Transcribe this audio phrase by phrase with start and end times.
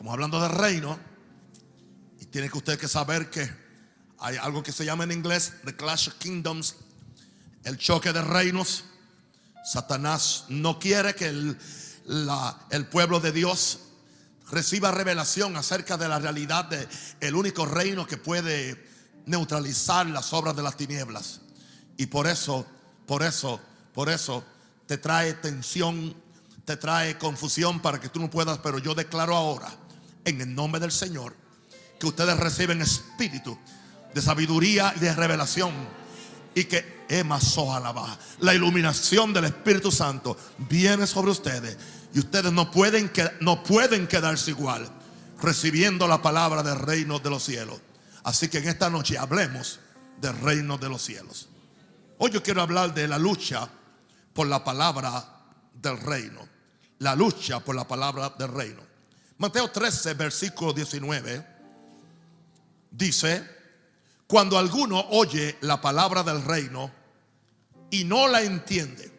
[0.00, 0.98] Estamos hablando de reino.
[2.20, 3.46] Y tiene que usted que saber que
[4.18, 6.76] hay algo que se llama en inglés The Clash of Kingdoms,
[7.64, 8.84] el choque de reinos.
[9.62, 11.58] Satanás no quiere que el,
[12.70, 13.80] el pueblo de Dios
[14.50, 16.88] reciba revelación acerca de la realidad de
[17.20, 18.82] el único reino que puede
[19.26, 21.42] neutralizar las obras de las tinieblas.
[21.98, 22.66] Y por eso,
[23.06, 23.60] por eso,
[23.92, 24.44] por eso
[24.86, 26.16] te trae tensión,
[26.64, 29.70] te trae confusión para que tú no puedas, pero yo declaro ahora,
[30.24, 31.34] en el nombre del Señor,
[31.98, 33.58] que ustedes reciben espíritu
[34.14, 35.72] de sabiduría y de revelación
[36.54, 37.00] y que
[38.38, 41.76] la iluminación del Espíritu Santo viene sobre ustedes
[42.14, 43.10] y ustedes no pueden,
[43.40, 44.88] no pueden quedarse igual
[45.42, 47.80] recibiendo la palabra del reino de los cielos.
[48.22, 49.80] Así que en esta noche hablemos
[50.20, 51.48] del reino de los cielos.
[52.18, 53.68] Hoy yo quiero hablar de la lucha
[54.32, 55.24] por la palabra
[55.74, 56.46] del reino.
[56.98, 58.82] La lucha por la palabra del reino.
[59.40, 61.46] Mateo 13, versículo 19,
[62.90, 63.42] dice,
[64.26, 66.90] cuando alguno oye la palabra del reino
[67.90, 69.10] y no la entiende,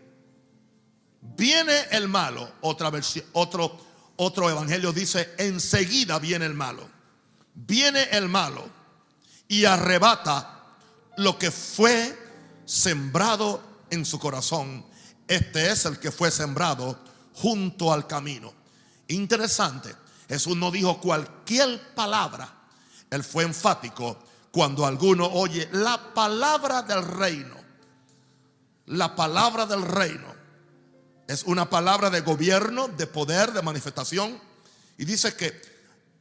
[1.22, 2.52] viene el malo.
[2.62, 2.92] Otra
[3.34, 3.80] otro,
[4.18, 6.88] otro evangelio dice, enseguida viene el malo.
[7.56, 8.70] Viene el malo
[9.48, 10.66] y arrebata
[11.18, 12.16] lo que fue
[12.64, 14.86] sembrado en su corazón.
[15.28, 18.54] Este es el que fue sembrado junto al camino.
[19.08, 20.01] Interesante.
[20.32, 22.50] Jesús no dijo cualquier palabra.
[23.10, 24.18] Él fue enfático
[24.50, 27.56] cuando alguno oye la palabra del reino.
[28.86, 30.34] La palabra del reino
[31.28, 34.40] es una palabra de gobierno, de poder, de manifestación.
[34.98, 35.62] Y dice que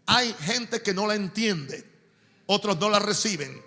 [0.07, 1.89] hay gente que no la entiende
[2.53, 3.63] otros no la reciben.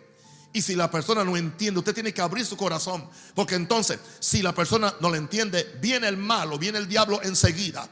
[0.51, 3.09] Y si la persona no entiende, usted tiene que abrir su corazón.
[3.33, 7.87] Porque entonces, si la persona no la entiende, viene el malo, viene el diablo enseguida.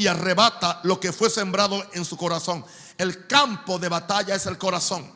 [0.00, 2.64] Y arrebata lo que fue sembrado en su corazón.
[2.96, 5.12] El campo de batalla es el corazón.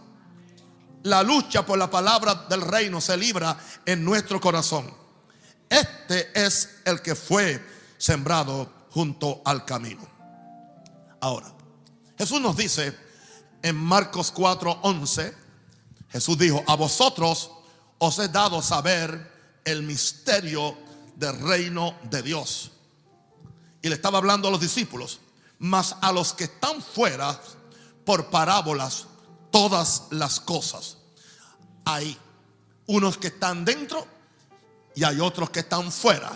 [1.05, 4.95] La lucha por la palabra del reino se libra en nuestro corazón.
[5.71, 10.07] Este es el que fue sembrado junto al camino.
[11.19, 11.51] Ahora,
[12.19, 12.95] Jesús nos dice
[13.63, 15.35] en Marcos 4:11,
[16.11, 17.51] Jesús dijo, a vosotros
[17.97, 19.33] os he dado saber
[19.65, 20.77] el misterio
[21.17, 22.74] del reino de Dios.
[23.85, 25.21] Y le estaba hablando a los discípulos,
[25.59, 27.39] mas a los que están fuera,
[28.07, 29.05] por parábolas,
[29.51, 30.97] todas las cosas.
[31.85, 32.17] Hay
[32.87, 34.07] unos que están dentro
[34.95, 36.33] y hay otros que están fuera.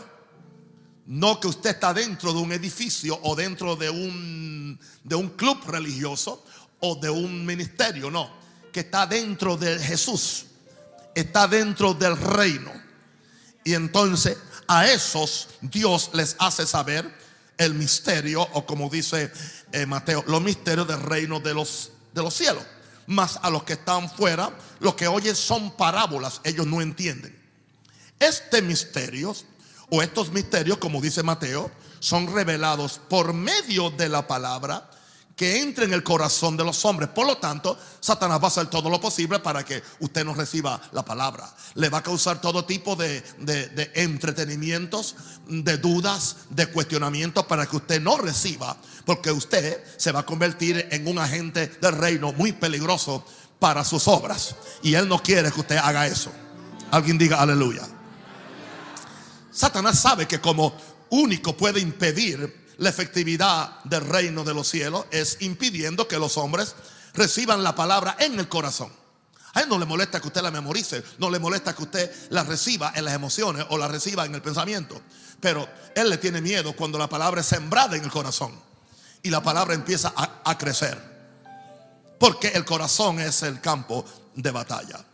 [1.07, 5.59] No que usted está dentro de un edificio o dentro de un, de un club
[5.69, 6.45] religioso
[6.81, 8.31] o de un ministerio, no,
[8.71, 10.45] que está dentro de Jesús,
[11.15, 12.73] está dentro del reino.
[13.65, 17.18] Y entonces a esos Dios les hace saber
[17.59, 19.31] el misterio, o como dice
[19.73, 22.65] eh, Mateo, los misterios del reino de los, de los cielos.
[23.07, 27.37] Más a los que están fuera, lo que oyen son parábolas, ellos no entienden.
[28.19, 29.35] Este misterio,
[29.91, 31.71] o estos misterios, como dice Mateo,
[32.01, 34.91] son revelados por medio de la palabra
[35.39, 37.11] que entre en el corazón de los hombres.
[37.11, 40.81] Por lo tanto, Satanás va a hacer todo lo posible para que usted no reciba
[40.91, 41.49] la palabra.
[41.75, 43.23] Le va a causar todo tipo de,
[43.95, 45.15] entretenimientos,
[45.47, 48.77] de dudas, de cuestionamientos para que usted no reciba.
[49.07, 53.25] Porque usted se va a convertir en un agente del reino muy peligroso
[53.61, 54.57] para sus obras.
[54.83, 56.33] Y él no quiere que usted haga eso.
[56.91, 57.87] Alguien diga aleluya.
[59.53, 60.75] Satanás sabe que como
[61.11, 66.75] único puede impedir la efectividad del reino de los cielos es impidiendo que los hombres
[67.13, 68.93] reciban la palabra en el corazón.
[69.55, 72.45] A él no le molesta que usted la memorice, no le molesta que usted la
[72.45, 75.01] reciba en las emociones o la reciba en el pensamiento.
[75.41, 78.53] Pero él le tiene miedo cuando la palabra es sembrada en el corazón
[79.23, 80.97] y la palabra empieza a, a crecer.
[82.21, 84.05] Porque el corazón es el campo
[84.37, 85.05] de batalla.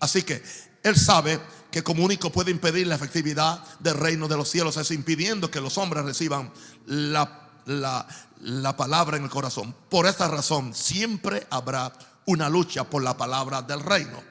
[0.00, 0.42] Así que
[0.82, 1.38] él sabe
[1.72, 5.60] que como único puede impedir la efectividad del reino de los cielos es impidiendo que
[5.60, 6.52] los hombres reciban
[6.86, 9.74] la, la, palabra en el corazón.
[9.88, 11.92] Por esta razón siempre habrá
[12.26, 14.22] una lucha por la palabra del reino.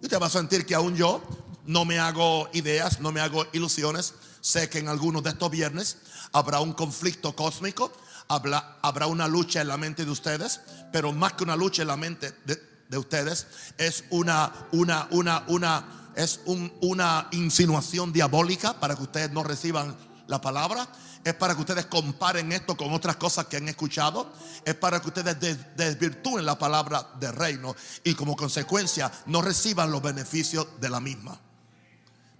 [0.00, 1.22] Y usted va a sentir que aún yo
[1.64, 4.14] no me hago ideas, no me hago ilusiones.
[4.42, 5.96] Sé que en algunos de estos viernes
[6.32, 7.90] habrá un conflicto cósmico,
[8.28, 10.60] habrá, habrá una lucha en la mente de ustedes,
[10.92, 13.46] pero más que una lucha en la mente de, de ustedes,
[13.78, 16.40] es una, una, una, una es
[16.80, 20.88] una insinuación diabólica para que ustedes no reciban la palabra.
[21.22, 24.32] Es para que ustedes comparen esto con otras cosas que han escuchado.
[24.64, 25.38] Es para que ustedes
[25.76, 31.38] desvirtúen la palabra del reino y como consecuencia no reciban los beneficios de la misma.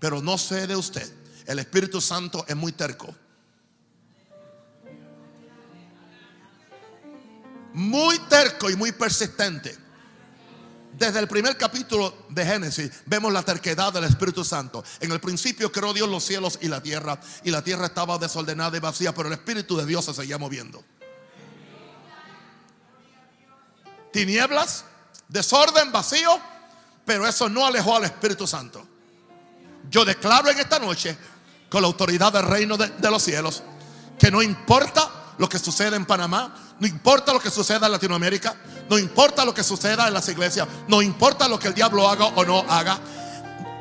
[0.00, 1.08] Pero no sé de usted.
[1.46, 3.14] El Espíritu Santo es muy terco.
[7.74, 9.87] muy terco y muy persistente.
[10.98, 14.82] Desde el primer capítulo de Génesis vemos la terquedad del Espíritu Santo.
[14.98, 18.76] En el principio creó Dios los cielos y la tierra, y la tierra estaba desordenada
[18.76, 20.82] y vacía, pero el Espíritu de Dios se seguía moviendo.
[24.12, 24.84] Tinieblas,
[25.28, 26.40] desorden, vacío,
[27.04, 28.84] pero eso no alejó al Espíritu Santo.
[29.88, 31.16] Yo declaro en esta noche,
[31.70, 33.62] con la autoridad del reino de, los cielos,
[34.18, 38.56] que no importa lo que sucede en Panamá, no importa lo que suceda en Latinoamérica,
[38.88, 42.26] no importa lo que suceda en las iglesias, no importa lo que el diablo haga
[42.26, 42.98] o no haga,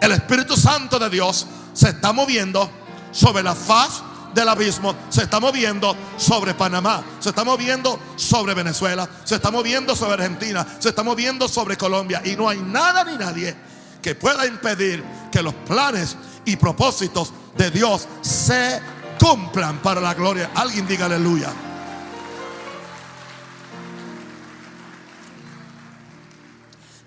[0.02, 2.70] el Espíritu Santo de Dios se está moviendo
[3.12, 4.02] sobre la faz
[4.34, 9.96] del abismo, se está moviendo sobre Panamá, se está moviendo sobre Venezuela, se está moviendo
[9.96, 13.56] sobre Argentina, se está moviendo sobre Colombia y no hay nada ni nadie
[14.02, 16.16] que pueda impedir que los planes
[16.46, 18.80] y propósitos de Dios se
[19.20, 20.52] cumplan para la gloria.
[20.56, 21.52] Alguien diga aleluya.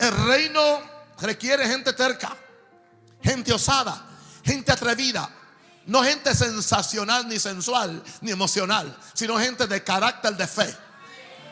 [0.00, 0.81] El reino
[1.19, 2.35] requiere gente terca,
[3.23, 4.02] gente osada,
[4.43, 5.29] gente atrevida,
[5.85, 10.75] no gente sensacional ni sensual ni emocional, sino gente de carácter de fe,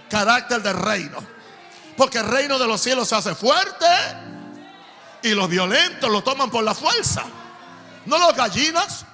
[0.08, 1.18] carácter de reino.
[1.94, 3.86] Porque el reino de los cielos se hace fuerte
[5.22, 7.24] y los violentos lo toman por la fuerza.
[8.06, 9.04] No los gallinas,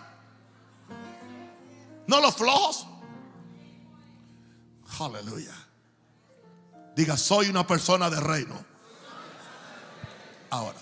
[2.07, 2.87] no los flojos.
[5.01, 5.55] Aleluya.
[6.95, 8.74] Diga, soy una persona de reino.
[10.55, 10.79] Ahora,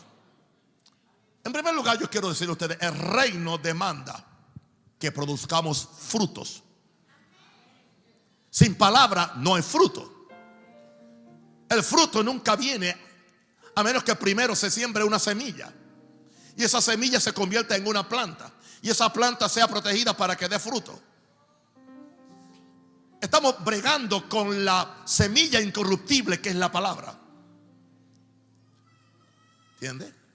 [1.44, 4.22] en primer lugar yo quiero decirle a ustedes, el reino demanda
[4.98, 6.62] que produzcamos frutos.
[8.50, 10.28] Sin palabra no hay fruto.
[11.70, 12.94] El fruto nunca viene
[13.74, 15.72] a menos que primero se siembre una semilla.
[16.54, 18.52] Y esa semilla se convierta en una planta.
[18.82, 21.00] Y esa planta sea protegida para que dé fruto.
[23.22, 27.21] Estamos bregando con la semilla incorruptible que es la palabra.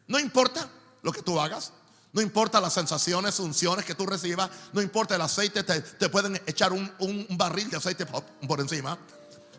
[0.07, 0.69] No importa
[1.03, 1.73] lo que tú hagas.
[2.13, 4.49] No importa las sensaciones, unciones que tú recibas.
[4.73, 5.63] No importa el aceite.
[5.63, 8.97] Te, pueden echar un, un, barril de aceite por encima.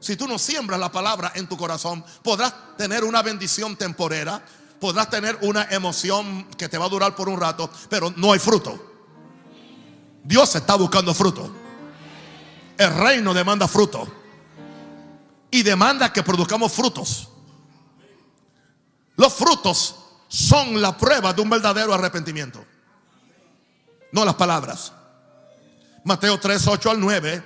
[0.00, 4.42] Si tú no siembras la palabra en tu corazón, podrás tener una bendición temporera.
[4.80, 7.70] Podrás tener una emoción que te va a durar por un rato.
[7.88, 8.86] Pero no hay fruto.
[10.24, 11.50] Dios está buscando fruto.
[12.76, 14.06] El reino demanda fruto.
[15.50, 17.28] Y demanda que produzcamos frutos.
[19.18, 19.96] Los frutos
[20.28, 22.64] son la prueba de un verdadero arrepentimiento.
[24.12, 24.92] No las palabras.
[26.04, 27.42] Mateo 3, 8 al 9.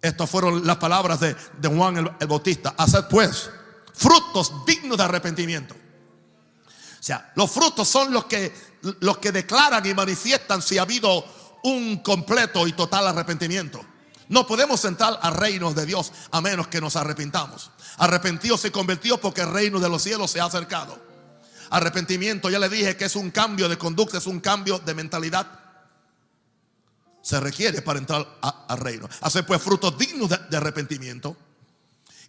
[0.00, 1.36] Estas fueron las palabras de,
[1.68, 2.74] Juan el, Bautista.
[2.78, 3.50] Haced pues
[3.92, 5.74] frutos dignos de arrepentimiento.
[5.74, 8.54] O sea, los frutos son los que,
[9.00, 11.26] los que declaran y manifiestan si ha habido
[11.64, 13.84] un completo y total arrepentimiento.
[14.28, 17.70] No podemos entrar al reino de Dios a menos que nos arrepintamos.
[17.98, 21.08] Arrepentidos y convertidos porque el reino de los cielos se ha acercado.
[21.70, 25.46] Arrepentimiento, ya le dije que es un cambio de conducta, es un cambio de mentalidad.
[27.20, 29.08] Se requiere para entrar al reino.
[29.20, 31.36] Hacer pues frutos dignos de, arrepentimiento.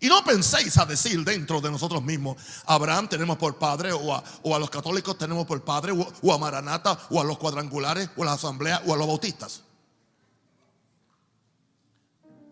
[0.02, 4.60] Y no penséis a decir dentro de nosotros mismos, Abraham tenemos por padre, o a,
[4.60, 8.26] los católicos tenemos por padre, o, o, a Maranata, o a los cuadrangulares, o a
[8.26, 9.62] la asamblea, o a los bautistas.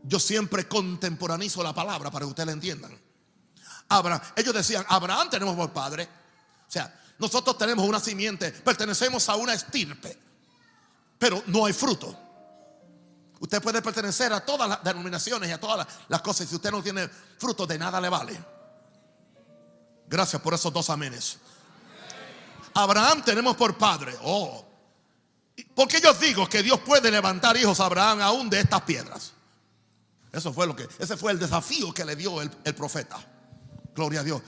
[0.04, 3.07] Yo siempre contemporanizo la palabra para que ustedes la entiendan.
[3.90, 6.08] Abraham, ellos decían, Abraham tenemos por padre.
[6.68, 10.18] O sea, nosotros tenemos una simiente, pertenecemos a una estirpe,
[11.18, 12.16] pero no hay fruto.
[13.40, 16.48] Usted puede pertenecer a todas las denominaciones y a todas las cosas.
[16.50, 18.38] Si usted no tiene fruto, de nada le vale.
[20.08, 21.38] Gracias por esos dos amenes.
[22.74, 24.16] Abraham tenemos por padre.
[24.24, 24.66] Oh,
[25.76, 29.34] porque yo digo que Dios puede levantar hijos a Abraham aún de estas piedras.
[30.32, 33.18] Eso fue lo que, ese fue el desafío que le dio el, profeta.
[33.98, 34.42] Gloria a Dios.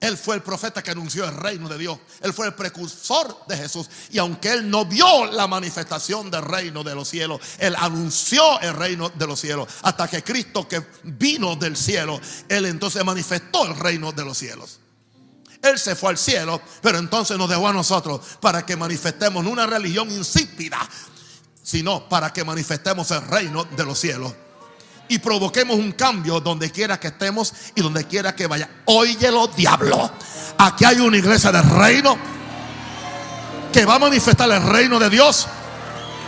[0.00, 1.98] Él fue el profeta que anunció el reino de Dios.
[2.22, 3.90] Él fue el precursor de Jesús.
[4.10, 8.72] Y aunque él no vio la manifestación del reino de los cielos, él anunció el
[8.72, 9.68] reino de los cielos.
[9.82, 12.18] Hasta que Cristo que vino del cielo,
[12.48, 14.80] él entonces manifestó el reino de los cielos.
[15.60, 19.66] Él se fue al cielo, pero entonces nos dejó a nosotros para que manifestemos una
[19.66, 20.78] religión insípida,
[21.62, 24.32] sino para que manifestemos el reino de los cielos
[25.08, 28.68] y provoquemos un cambio donde quiera que estemos y donde quiera que vaya.
[28.84, 30.10] Óyelo, diablo.
[30.58, 32.16] Aquí hay una iglesia del reino
[33.72, 35.46] que va a manifestar el reino de Dios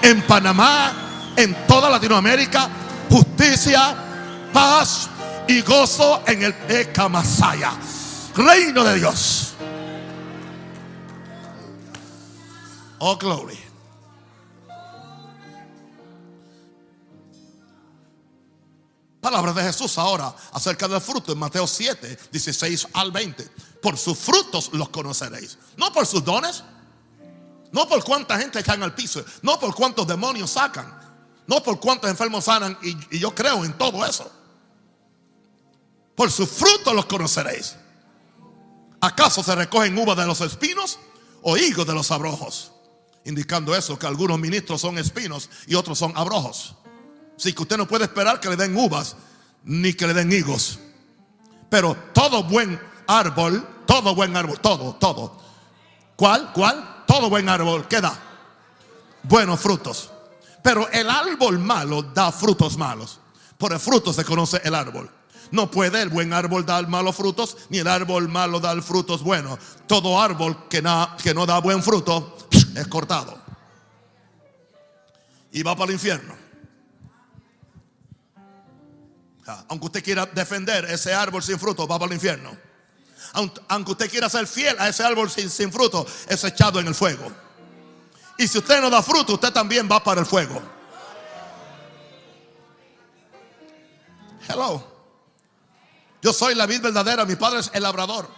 [0.02, 2.68] en Panamá, en toda Latinoamérica.
[3.08, 3.96] Justicia,
[4.52, 5.08] paz
[5.48, 7.72] y gozo en el Ekamasaya.
[8.36, 9.54] Reino de Dios.
[12.98, 13.69] Oh, glory.
[19.54, 23.44] De Jesús ahora acerca del fruto en Mateo 7, 16 al 20.
[23.82, 25.58] Por sus frutos los conoceréis.
[25.76, 26.62] No por sus dones.
[27.72, 29.24] No por cuánta gente cae al piso.
[29.42, 30.98] No por cuántos demonios sacan.
[31.46, 32.78] No por cuántos enfermos sanan.
[32.82, 34.30] Y, y yo creo en todo eso.
[36.14, 37.76] Por sus frutos los conoceréis.
[39.00, 40.98] ¿Acaso se recogen uvas de los espinos
[41.42, 42.72] o higos de los abrojos?
[43.24, 46.74] Indicando eso, que algunos ministros son espinos y otros son abrojos.
[47.36, 49.16] Así que usted no puede esperar que le den uvas
[49.64, 50.78] ni que le den higos.
[51.68, 55.36] Pero todo buen árbol, todo buen árbol, todo, todo.
[56.16, 56.52] ¿Cuál?
[56.52, 57.04] ¿Cuál?
[57.06, 58.16] Todo buen árbol, ¿qué da?
[59.22, 60.10] Buenos frutos.
[60.62, 63.20] Pero el árbol malo da frutos malos.
[63.58, 65.10] Por el fruto se conoce el árbol.
[65.50, 69.58] No puede el buen árbol dar malos frutos, ni el árbol malo dar frutos buenos.
[69.86, 70.82] Todo árbol que,
[71.22, 72.36] que no da buen fruto
[72.76, 73.36] es cortado.
[75.52, 76.39] Y va para el infierno.
[79.68, 82.56] Aunque usted quiera defender ese árbol sin fruto, va para el infierno.
[83.68, 87.30] Aunque usted quiera ser fiel a ese árbol sin, fruto, es echado en el fuego.
[88.38, 90.60] Y si usted no da fruto, usted también va para el fuego.
[94.48, 94.84] Hello.
[96.22, 98.28] Yo soy la vid verdadera, mi padre es el labrador.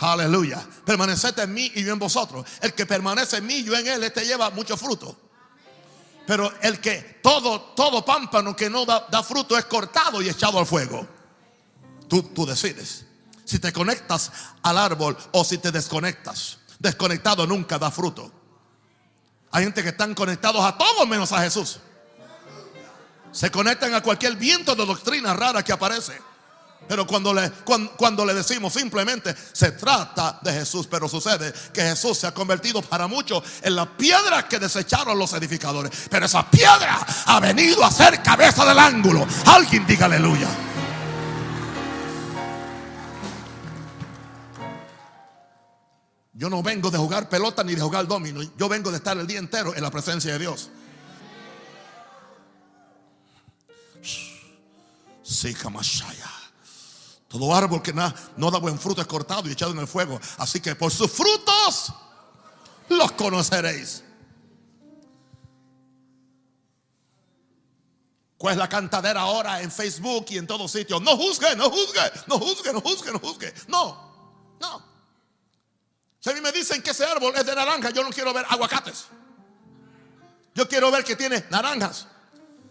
[0.00, 0.66] Aleluya.
[0.84, 2.46] Permaneced en mí y yo en vosotros.
[2.60, 5.16] El que permanece en mí y yo en él, este lleva mucho fruto.
[6.26, 10.66] Pero el que todo, todo pámpano que no da, fruto es cortado y echado al
[10.66, 11.06] fuego.
[12.08, 13.06] Tú, tú decides.
[13.44, 16.58] Si te conectas al árbol o si te desconectas.
[16.78, 18.32] Desconectado nunca da fruto.
[19.52, 21.78] Hay gente que están conectados a todo menos a Jesús.
[23.30, 26.20] Se conectan a cualquier viento de doctrina rara que aparece.
[26.88, 27.50] Pero cuando le,
[27.96, 32.80] cuando, le decimos simplemente se trata de Jesús, pero sucede que Jesús se ha convertido
[32.80, 35.90] para muchos en la piedra que desecharon los edificadores.
[36.08, 39.26] Pero esa piedra ha venido a ser cabeza del ángulo.
[39.46, 40.48] Alguien diga aleluya.
[46.34, 48.42] Yo no vengo de jugar pelota ni de jugar domino.
[48.56, 50.70] Yo vengo de estar el día entero en la presencia de Dios.
[55.22, 55.54] Sí,
[57.38, 60.18] todo árbol que no da buen fruto es cortado y echado en el fuego.
[60.38, 61.92] Así que por sus frutos
[62.88, 64.02] los conoceréis.
[68.38, 71.00] ¿Cuál es la cantadera ahora en Facebook y en todos sitios?
[71.00, 73.54] No juzgue, no juzgue, no juzgue, no juzgue, no juzgue.
[73.68, 74.84] No, no.
[76.20, 78.44] Si a mí me dicen que ese árbol es de naranja, yo no quiero ver
[78.48, 79.06] aguacates.
[80.54, 82.08] Yo quiero ver que tiene naranjas.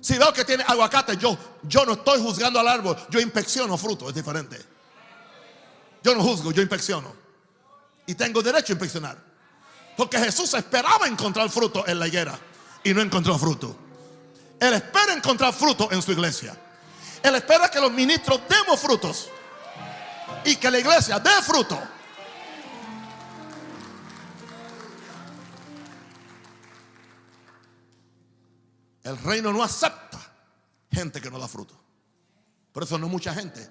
[0.05, 4.07] Si veo que tiene aguacate, yo, yo no estoy juzgando al árbol, yo inspecciono fruto,
[4.07, 4.63] es diferente.
[6.03, 7.11] Yo no juzgo, yo inspecciono.
[8.05, 9.17] Y tengo derecho a inspeccionar.
[9.97, 12.37] Porque Jesús esperaba encontrar fruto en la higuera
[12.83, 13.75] y no encontró fruto.
[14.59, 16.55] Él espera encontrar fruto en su iglesia.
[17.23, 19.29] Él espera que los ministros demos frutos
[20.43, 21.81] y que la iglesia dé fruto.
[29.05, 30.19] El reino no acepta
[30.91, 31.79] gente que no da fruto.
[32.73, 33.69] Por eso no mucha gente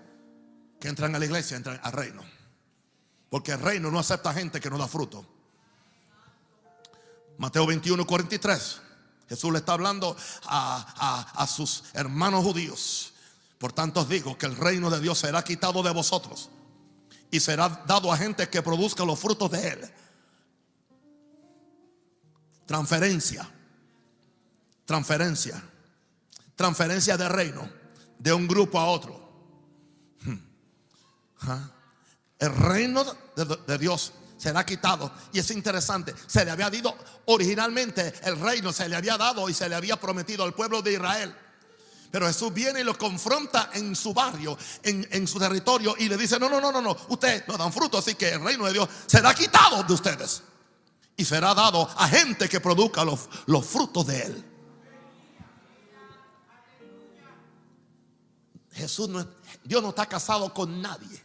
[0.80, 2.22] que entran a la iglesia, entran al reino.
[3.28, 5.26] Porque el reino no acepta gente que no da fruto.
[7.38, 8.80] Mateo 21, 43.
[9.28, 13.12] Jesús le está hablando a, a, sus hermanos judíos.
[13.58, 16.48] Por tanto os digo que el reino de Dios será quitado de vosotros
[17.32, 19.92] y será dado a gente que produzca los frutos de él.
[22.66, 23.50] Transferencia.
[24.84, 25.62] Transferencia.
[26.56, 27.84] Transferencia de reino
[28.18, 29.20] de un grupo a otro.
[30.22, 30.38] Hmm.
[32.38, 33.04] El reino
[33.66, 35.12] de, Dios será quitado.
[35.32, 39.54] Y es interesante, se le había dado originalmente el reino, se le había dado y
[39.54, 41.34] se le había prometido al pueblo de Israel.
[42.10, 46.16] Pero Jesús viene y lo confronta en su barrio, en, en, su territorio, y le
[46.16, 48.72] dice: No, no, no, no, no, ustedes no dan fruto, así que el reino de
[48.72, 50.42] Dios será quitado de ustedes
[51.16, 54.53] y será dado a gente que produzca los, los frutos de él.
[58.74, 59.26] Jesús no,
[59.62, 61.22] Dios no está casado con nadie.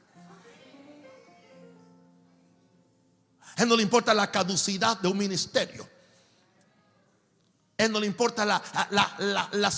[3.58, 5.88] Él no le importa la caducidad de un ministerio.
[7.77, 9.72] Él no le importa la, la, la,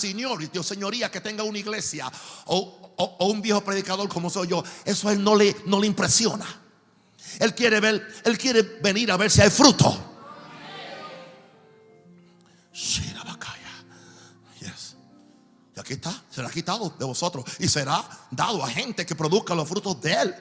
[0.58, 2.10] o señoría que tenga una iglesia
[2.46, 4.62] o, o, un viejo predicador como soy yo.
[4.84, 6.46] Eso a él no le, no le impresiona.
[7.38, 10.12] Él quiere ver, él quiere venir a ver si hay fruto.
[15.82, 20.00] Aquí está, será quitado de vosotros y será dado a gente que produzca los frutos
[20.00, 20.34] de él.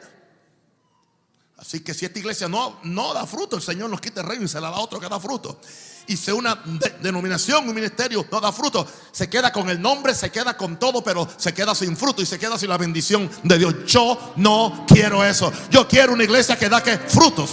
[1.57, 4.45] Así que si esta iglesia no, no da fruto, el Señor nos quita el reino
[4.45, 5.59] y se la da a otro que da fruto.
[6.07, 6.55] Y si una
[7.01, 11.03] denominación, un ministerio no da fruto, se queda con el nombre, se queda con todo,
[11.03, 13.75] pero se queda sin fruto y se queda sin la bendición de Dios.
[13.85, 15.53] Yo no quiero eso.
[15.69, 17.51] Yo quiero una iglesia que da frutos.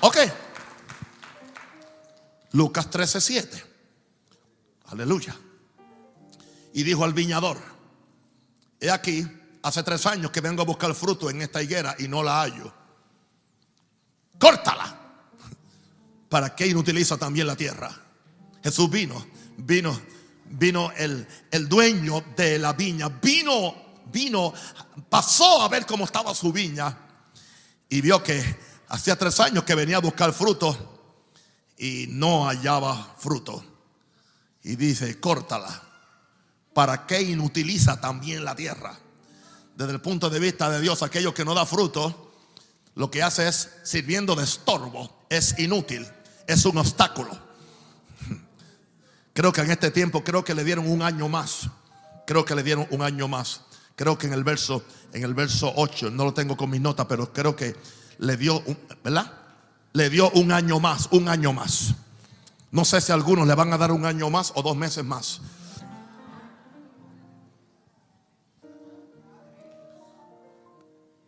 [0.00, 0.16] Ok.
[2.52, 3.69] Lucas 13:7.
[4.90, 5.36] Aleluya.
[6.72, 7.58] Y dijo al viñador:
[8.80, 9.26] He aquí
[9.62, 12.72] hace tres años que vengo a buscar fruto en esta higuera y no la hallo.
[14.38, 14.96] Córtala.
[16.28, 17.90] ¿Para qué inutiliza también la tierra?
[18.62, 20.00] Jesús vino, vino,
[20.46, 23.74] vino el, el dueño de la viña, vino,
[24.12, 24.52] vino,
[25.08, 26.96] pasó a ver cómo estaba su viña
[27.88, 28.42] y vio que
[28.88, 31.00] hacía tres años que venía a buscar fruto
[31.76, 33.69] y no hallaba fruto.
[34.62, 35.82] Y dice, córtala.
[36.72, 38.98] ¿Para qué inutiliza también la tierra?
[39.80, 42.34] desde el punto de vista de Dios, aquello que no da fruto,
[42.96, 46.06] lo que hace es sirviendo de estorbo, es inútil,
[46.46, 47.30] es un obstáculo.
[49.32, 51.70] Creo que en este tiempo, creo que le dieron un año más.
[52.26, 53.62] Creo que le dieron un año más.
[53.96, 57.06] Creo que en el verso, en el verso 8, no lo tengo con mis notas,
[57.08, 57.74] pero creo que
[58.18, 58.62] le dio,
[59.02, 59.32] ¿verdad?
[59.94, 61.94] Le dio un año más, un año más.
[62.70, 65.04] No sé si a algunos le van a dar un año más o dos meses
[65.04, 65.40] más.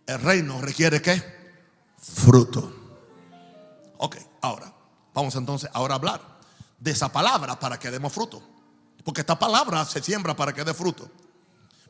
[0.07, 1.23] El reino requiere qué?
[1.97, 2.73] Fruto.
[3.99, 4.73] Ok, ahora,
[5.15, 6.21] vamos entonces ahora a hablar
[6.79, 8.43] de esa palabra para que demos fruto.
[9.05, 11.11] Porque esta palabra se siembra para que dé fruto.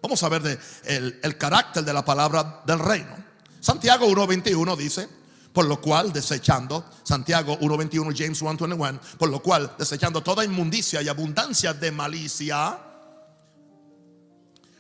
[0.01, 3.17] Vamos a ver de el, el carácter de la palabra del reino.
[3.61, 5.09] Santiago 1.21 dice,
[5.53, 11.09] por lo cual desechando, Santiago 1.21, James 1.21, por lo cual desechando toda inmundicia y
[11.09, 12.79] abundancia de malicia,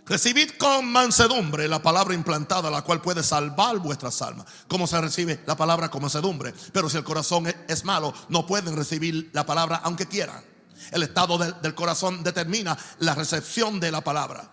[0.05, 4.47] Recibid con mansedumbre la palabra implantada, la cual puede salvar vuestras almas.
[4.67, 6.52] ¿Cómo se recibe la palabra con mansedumbre?
[6.73, 10.43] Pero si el corazón es malo, no pueden recibir la palabra aunque quieran.
[10.91, 14.50] El estado del, corazón determina la recepción de la palabra.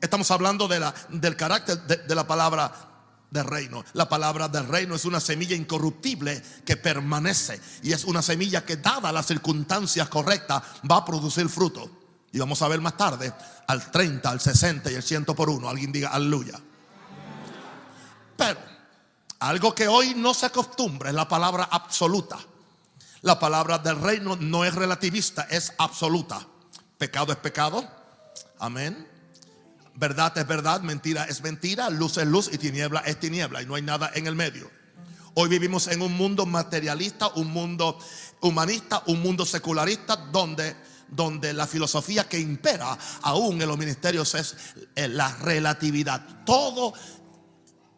[0.00, 2.89] Estamos hablando de la, del carácter de, de la palabra
[3.30, 3.84] del reino.
[3.92, 8.76] La palabra del reino es una semilla incorruptible que permanece y es una semilla que
[8.76, 11.90] dada las circunstancias correctas va a producir fruto.
[12.32, 13.32] Y vamos a ver más tarde
[13.66, 15.68] al 30, al 60 y el 100 por uno.
[15.68, 16.60] Alguien diga aleluya.
[18.36, 18.58] Pero
[19.40, 22.38] algo que hoy no se acostumbra es la palabra absoluta.
[23.22, 26.46] La palabra del reino no es relativista, es absoluta.
[26.98, 27.86] Pecado es pecado.
[28.58, 29.09] Amén.
[30.00, 33.60] Verdad es verdad, mentira es mentira, luz es luz y tiniebla es tiniebla.
[33.60, 34.70] Y no hay nada en el medio.
[35.34, 37.98] Hoy vivimos en un mundo materialista, un mundo
[38.40, 40.74] humanista, un mundo secularista donde
[41.06, 44.56] donde la filosofía que impera aún en los ministerios es
[44.94, 46.44] la relatividad.
[46.46, 46.94] Todo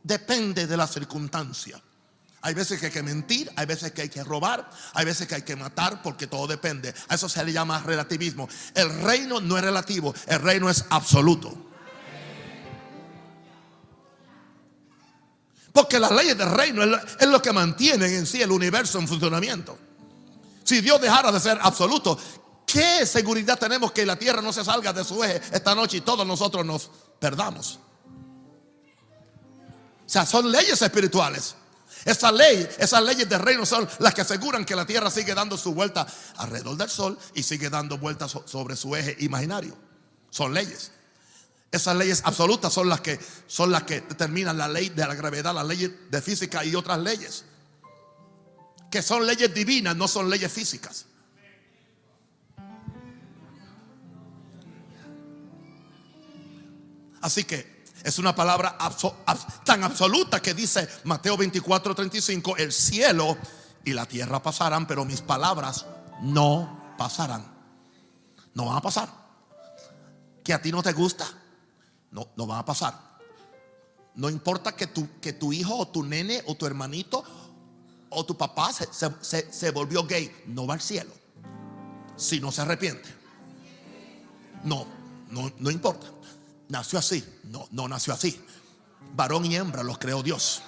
[0.03, 1.81] depende de la circunstancia.
[2.41, 5.37] Hay veces que hay que mentir, hay veces que hay que robar, hay veces que
[5.37, 6.93] hay que matar porque todo depende.
[7.09, 8.49] A eso se le llama relativismo.
[8.75, 11.69] El reino no es relativo, el reino es absoluto.
[15.73, 19.79] Porque las leyes del reino es lo que mantienen en sí el universo en funcionamiento.
[20.65, 22.19] Si Dios dejara de ser absoluto,
[22.73, 26.01] ¿Qué seguridad tenemos que la tierra no se salga de su eje esta noche y
[26.01, 27.79] todos nosotros nos perdamos?
[30.07, 31.55] O sea, son leyes espirituales.
[32.07, 35.59] Esa ley, esas leyes de reino son las que aseguran que la tierra sigue dando
[35.59, 36.07] su vuelta
[36.37, 39.77] alrededor del sol y sigue dando vueltas sobre su eje imaginario.
[40.31, 40.93] Son leyes.
[41.73, 45.55] Esas leyes absolutas son las que son las que determinan la ley de la gravedad,
[45.55, 47.47] las leyes de física y otras leyes.
[48.91, 51.07] Que son leyes divinas, no son leyes físicas.
[57.23, 58.77] Así que es una palabra
[59.65, 63.39] tan absoluta que dice Mateo 24, 35, el cielo
[63.83, 65.87] y la tierra pasarán, pero mis palabras
[66.21, 67.51] no pasarán.
[68.53, 69.09] No van a pasar.
[70.45, 71.27] Que a ti no te gusta,
[72.13, 73.19] no, no van a pasar.
[74.15, 77.25] No importa que tu, que tu hijo o tu nene o tu hermanito
[78.11, 81.13] o tu papá se, se volvió gay, no va al cielo.
[82.17, 83.09] Si no se arrepiente.
[84.65, 84.87] No,
[85.31, 86.07] no, no importa
[86.73, 87.23] nació así.
[87.45, 88.43] No, no nació así.
[89.15, 90.63] Varón y hembra los creó Dios.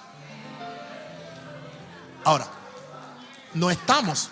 [2.23, 2.47] Ahora,
[3.53, 4.29] no estamos,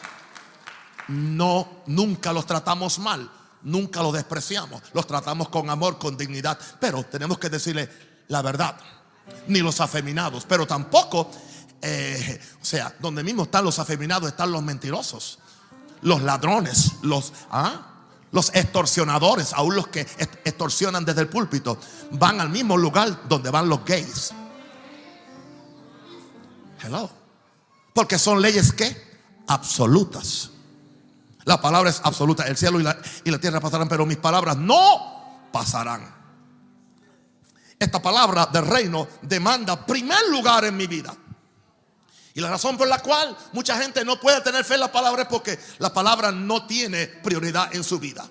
[1.08, 3.30] no, nunca los tratamos mal,
[3.64, 7.90] nunca los despreciamos, los tratamos con amor, con dignidad, pero tenemos que decirle
[8.28, 8.76] la verdad,
[9.48, 11.30] ni los afeminados, pero tampoco,
[11.82, 15.40] eh, o sea, donde mismo están los afeminados están los mentirosos,
[16.02, 17.90] los ladrones, los, ¿ah?
[18.32, 20.02] Los extorsionadores, aún los que
[20.44, 21.78] extorsionan desde el púlpito,
[22.14, 24.32] van al mismo lugar donde van los gays.
[26.82, 27.12] Hello.
[27.94, 28.98] Porque son leyes que
[29.46, 30.50] absolutas.
[31.46, 32.48] La palabra es absoluta.
[32.48, 36.24] El cielo y la, y la tierra pasarán, pero mis palabras no pasarán.
[37.78, 41.14] Esta palabra del reino demanda primer lugar en mi vida.
[42.34, 45.24] Y la razón por la cual mucha gente no puede tener fe en la palabra
[45.24, 48.28] es porque la palabra no tiene prioridad en su vida.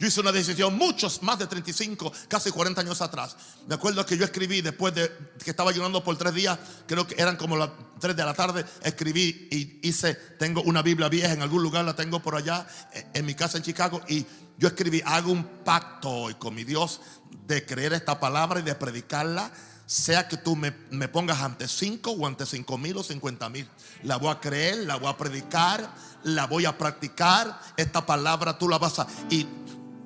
[0.00, 3.36] Yo hice una decisión muchos, más de 35, casi 40 años atrás.
[3.68, 5.12] Me acuerdo que yo escribí después de
[5.44, 7.68] que estaba ayunando por tres días, creo que eran como las
[8.00, 11.94] 3 de la tarde, escribí y hice, tengo una Biblia vieja en algún lugar, la
[11.94, 14.24] tengo por allá, eh, en mi casa en Chicago, y
[14.56, 17.02] yo escribí, hago un pacto hoy con mi Dios
[17.46, 19.52] de creer esta palabra y de predicarla
[19.90, 20.70] sea que tú me,
[21.08, 23.68] pongas ante cinco o ante cinco mil o cincuenta mil.
[24.04, 27.60] La voy a creer, la voy a predicar, la voy a practicar.
[27.76, 29.08] Esta palabra tú la vas a...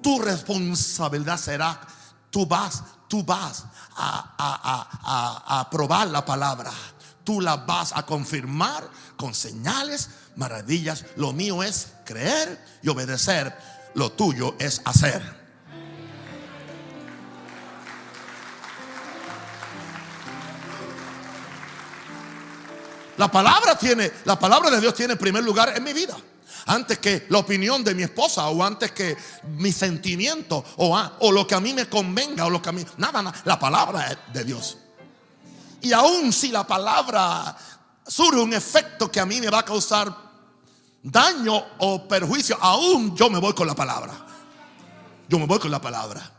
[0.05, 1.81] tu responsabilidad será,
[2.29, 3.65] tú vas, tú vas
[3.97, 6.71] a, a, probar la palabra.
[7.25, 8.87] Tú la vas a confirmar
[9.17, 11.07] con señales, maravillas.
[11.17, 13.57] Lo mío es creer y obedecer.
[13.95, 15.23] Lo tuyo es hacer.
[23.17, 26.15] La palabra tiene, la palabra de Dios tiene primer lugar en mi vida.
[26.67, 29.17] Antes que la opinión de mi esposa o antes que
[29.57, 33.23] mi sentimiento o, lo que a mí me convenga o lo que a mí, nada,
[33.23, 34.79] nada, la palabra es de Dios.
[35.83, 37.57] Y aun si la palabra
[38.07, 40.15] surge un efecto que a mí me va a causar
[41.03, 44.15] daño o perjuicio, aún yo me voy con la palabra.
[45.29, 46.31] Yo me voy con la palabra.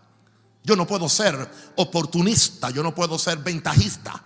[0.64, 4.24] Yo no puedo ser oportunista, yo no puedo ser ventajista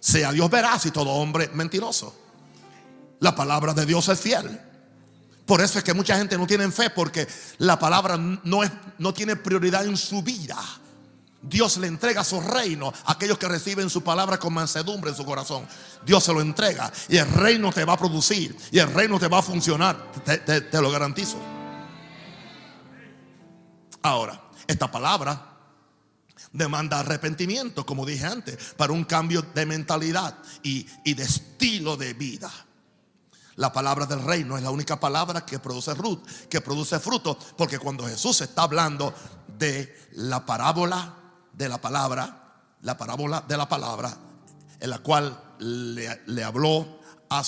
[0.00, 2.14] sea Dios veraz y todo hombre mentiroso.
[3.20, 4.60] La palabra de Dios es fiel.
[5.48, 9.12] Por eso es que mucha gente no tiene fe porque la palabra no, es, no
[9.12, 10.58] tiene prioridad en su vida.
[11.40, 15.24] Dios le entrega su reino a aquellos que reciben su palabra con mansedumbre en su
[15.24, 15.66] corazón.
[16.04, 19.26] Dios se lo entrega y el reino te va a producir y el reino te
[19.26, 20.12] va a funcionar.
[20.22, 21.38] te lo garantizo.
[24.02, 25.48] Ahora, esta palabra
[26.52, 30.84] demanda arrepentimiento, como dije antes, para un cambio de mentalidad y,
[31.14, 32.50] de estilo de vida.
[33.58, 37.80] La palabra del reino es la única palabra que produce fruto, que produce fruto, porque
[37.80, 39.12] cuando Jesús está hablando
[39.58, 41.12] de la parábola
[41.54, 44.16] de la palabra, la parábola de la palabra,
[44.78, 47.42] en la cual le, habló a,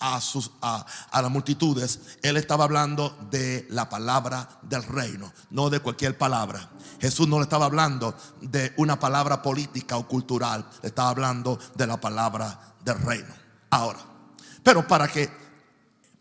[0.00, 5.80] a, sus, a, las multitudes, él estaba hablando de la palabra del reino, no de
[5.80, 6.70] cualquier palabra.
[6.98, 11.86] Jesús no le estaba hablando de una palabra política o cultural, le estaba hablando de
[11.86, 13.34] la palabra del reino.
[13.68, 13.98] Ahora,
[14.62, 15.41] pero para que,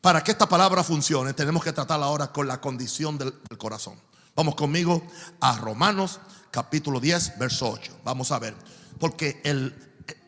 [0.02, 3.96] para que esta palabra funcione, tenemos que tratarla ahora con la condición del, corazón.
[4.36, 5.04] Vamos conmigo
[5.40, 8.00] a Romanos capítulo 10, verso 8.
[8.04, 8.56] Vamos a ver,
[9.00, 9.76] porque el,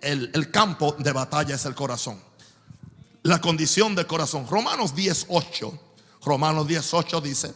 [0.01, 2.21] el, el campo de batalla es el corazón
[3.23, 4.45] la condición del corazón.
[4.47, 5.79] Romanos 18,
[6.23, 7.53] Romanos 18 dice,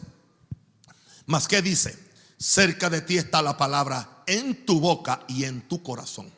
[1.26, 1.98] más que dice,
[2.38, 6.32] cerca de ti está la palabra en tu boca y en tu corazón.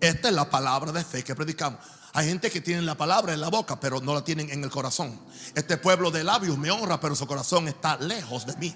[0.00, 1.80] Esta es la palabra de fe que predicamos.
[2.14, 4.70] Hay gente que tiene la palabra en la boca, pero no la tienen en el
[4.70, 5.18] corazón.
[5.54, 8.74] Este pueblo de labios me honra, pero su corazón está lejos de mí.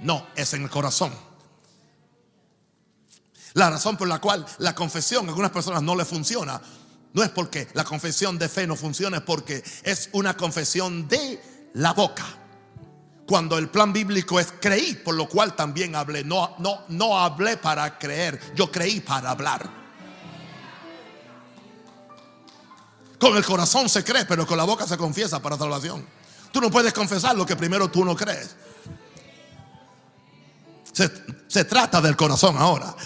[0.00, 1.12] No, es en el corazón.
[3.54, 6.60] La razón por la cual la confesión a algunas personas no le funciona
[7.12, 11.70] no es porque la confesión de fe no funciona, es porque es una confesión de
[11.74, 12.24] la boca.
[13.26, 16.24] Cuando el plan bíblico es creí, por lo cual también hablé.
[16.24, 19.81] No, no, no hablé para creer, yo creí para hablar.
[23.22, 26.04] Con el corazón se cree, pero con la boca se confiesa para salvación.
[26.50, 28.56] Tú no puedes confesar lo que primero tú no crees.
[30.92, 32.96] Se, trata del corazón ahora.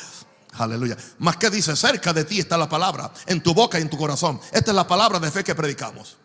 [0.54, 0.96] Aleluya.
[1.18, 3.98] Más que dice, cerca de ti está la palabra, en tu boca y en tu
[3.98, 4.40] corazón.
[4.52, 6.16] Esta es la palabra de fe que predicamos.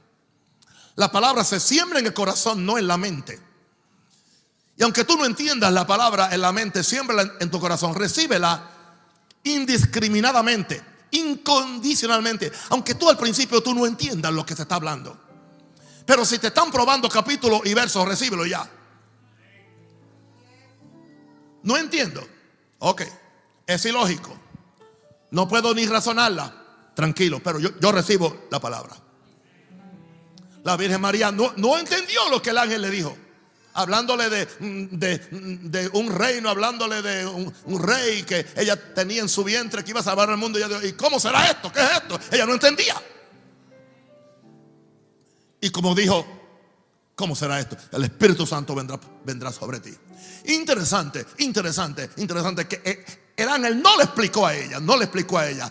[0.96, 3.42] La palabra se siembra en el corazón, no en la mente.
[4.78, 8.72] Y aunque tú no entiendas la palabra en la mente, siembra en tu corazón, recíbela
[9.44, 12.52] indiscriminadamente, incondicionalmente.
[12.70, 15.18] Aunque tú al principio tú no entiendas lo que se está hablando.
[16.06, 18.70] Pero si te están probando capítulo y verso, recíbelo ya.
[21.64, 22.28] No entiendo.
[22.80, 23.04] Ok.
[23.68, 24.38] Es ilógico.
[25.32, 26.62] No puedo ni razonarla.
[26.94, 28.96] Tranquilo, pero yo, recibo la palabra.
[30.64, 33.18] La Virgen María no, no, entendió lo que el ángel le dijo.
[33.74, 39.84] Hablándole de, de, un reino, hablándole de un, rey que ella tenía en su vientre
[39.84, 40.60] que iba a salvar al mundo.
[40.60, 41.72] Y, ¿Y cómo será esto?
[41.72, 42.20] ¿Qué es esto?
[42.32, 43.02] Ella no entendía.
[45.62, 46.42] Y como dijo,
[47.22, 47.78] ¿Cómo será esto?
[47.92, 49.94] El Espíritu Santo vendrá, vendrá sobre ti.
[50.46, 53.06] Interesante, interesante, interesante que eh,
[53.38, 55.70] el ángel no le explicó a ella, no le explicó a ella.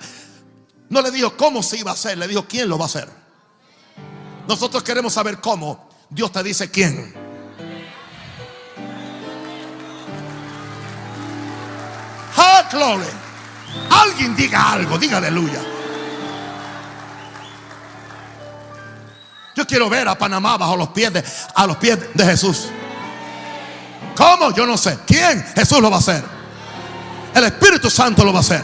[0.91, 3.09] No le dijo cómo se iba a hacer, le dijo quién lo va a hacer.
[4.47, 5.89] Nosotros queremos saber cómo.
[6.09, 7.20] Dios te dice quién.
[13.91, 15.61] Alguien diga algo, diga aleluya.
[19.55, 22.69] Yo quiero ver a Panamá bajo los pies de, a los pies de Jesús.
[24.17, 24.53] ¿Cómo?
[24.53, 24.99] Yo no sé.
[25.07, 25.45] ¿Quién?
[25.55, 26.23] Jesús lo va a hacer.
[27.35, 28.63] El Espíritu Santo lo va a hacer.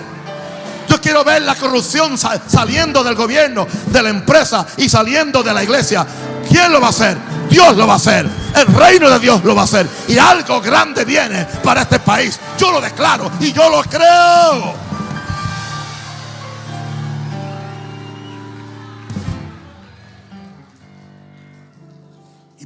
[0.88, 5.62] Yo quiero ver la corrupción saliendo del gobierno, de la empresa y saliendo de la
[5.62, 6.06] iglesia.
[6.48, 7.16] ¿Quién lo va a hacer?
[7.56, 8.28] Dios lo va a hacer.
[8.54, 9.88] El reino de Dios lo va a hacer.
[10.08, 12.38] Y algo grande viene para este país.
[12.58, 14.74] Yo lo declaro y yo lo creo.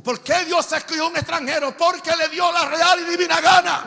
[0.03, 1.76] ¿Por qué Dios escogió un extranjero?
[1.76, 3.85] Porque le dio la real y divina gana.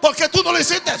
[0.00, 0.94] Porque tú no lo hiciste.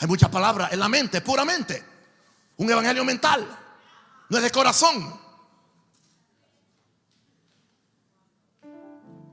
[0.00, 1.84] Hay muchas palabras en la mente, puramente.
[2.56, 3.46] Un evangelio mental.
[4.28, 5.20] No es de corazón.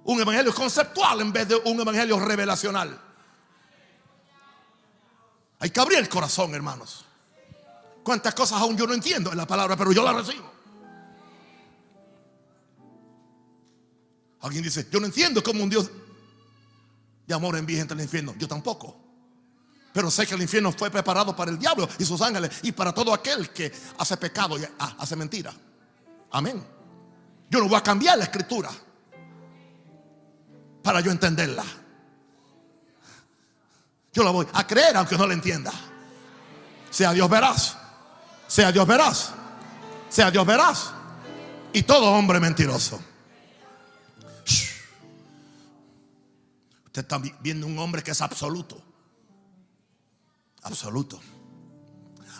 [0.07, 2.97] un evangelio conceptual en vez de un evangelio revelacional.
[5.59, 7.03] Hay que abrir el corazón, hermanos.
[8.03, 10.49] Cuántas cosas aún yo no entiendo en la palabra, pero yo la recibo.
[14.39, 15.91] Alguien dice, yo no entiendo cómo un Dios
[17.25, 18.33] de amor envía gente al infierno.
[18.37, 19.06] Yo tampoco.
[19.97, 22.93] Pero sé que el infierno fue preparado para el diablo y sus ángeles y para
[22.93, 25.51] todo aquel que hace pecado y hace mentira.
[26.29, 26.63] Amén.
[27.49, 28.69] Yo no voy a cambiar la escritura
[30.83, 31.63] para yo entenderla.
[34.13, 35.73] Yo la voy a creer aunque no la entienda.
[36.91, 37.75] Sea Dios verás.
[38.45, 39.31] Sea Dios verás.
[40.09, 40.91] Sea Dios verás.
[41.73, 43.01] Y todo hombre mentiroso.
[46.85, 48.86] Usted está viendo un hombre que es absoluto.
[50.67, 51.19] Absoluto.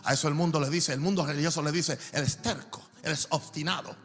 [0.04, 3.12] A eso el mundo le dice, el mundo religioso le dice, él es terco, él
[3.12, 3.96] es obstinado,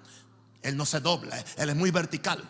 [0.62, 2.42] él no se dobla, él es muy vertical.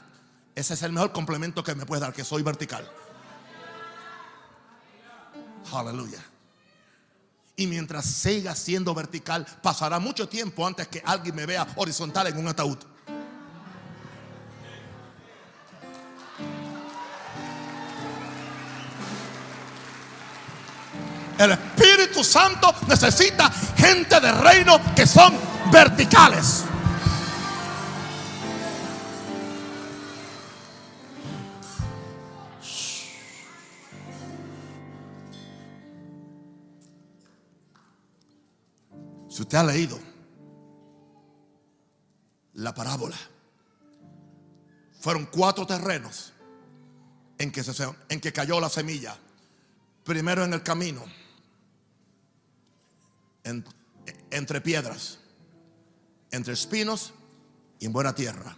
[0.54, 2.90] Ese es el mejor complemento que me puede dar, que soy vertical.
[5.72, 6.22] Aleluya.
[7.56, 12.38] Y mientras siga siendo vertical, pasará mucho tiempo antes que alguien me vea horizontal en
[12.38, 12.78] un ataúd.
[21.42, 25.34] El Espíritu Santo necesita gente de reino que son
[25.72, 26.62] verticales.
[39.28, 39.98] Si usted ha leído
[42.52, 43.16] la parábola,
[45.00, 46.32] fueron cuatro terrenos
[47.36, 49.16] en que, se, en que cayó la semilla.
[50.04, 51.02] Primero en el camino,
[53.44, 55.18] entre piedras,
[56.30, 57.12] entre espinos
[57.78, 58.56] y en buena tierra.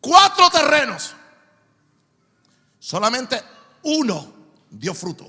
[0.00, 1.14] Cuatro terrenos.
[2.78, 3.40] Solamente
[3.84, 4.32] uno
[4.70, 5.26] dio fruto.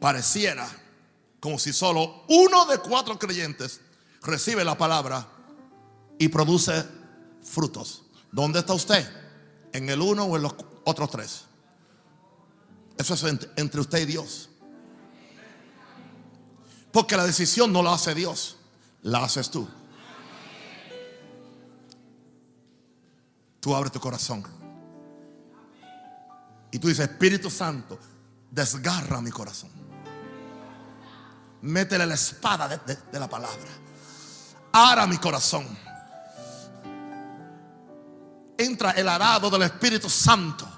[0.00, 0.68] Pareciera
[1.40, 3.80] como si solo uno de cuatro creyentes
[4.22, 5.26] recibe la palabra
[6.18, 6.84] y produce
[7.42, 8.04] frutos.
[8.32, 9.08] ¿Dónde está usted?
[9.72, 10.54] ¿En el uno o en los
[10.84, 11.44] otros tres?
[12.96, 13.24] Eso es
[13.56, 14.47] entre usted y Dios.
[16.98, 18.56] Porque la decisión no la hace Dios,
[19.02, 19.68] la haces tú.
[23.60, 24.42] Tú abres tu corazón.
[26.72, 28.00] Y tú dices, Espíritu Santo,
[28.50, 29.70] desgarra mi corazón.
[31.62, 33.70] Métele la espada de, la palabra.
[34.72, 35.68] Ara mi corazón.
[38.56, 40.68] Entra el arado del Espíritu Santo.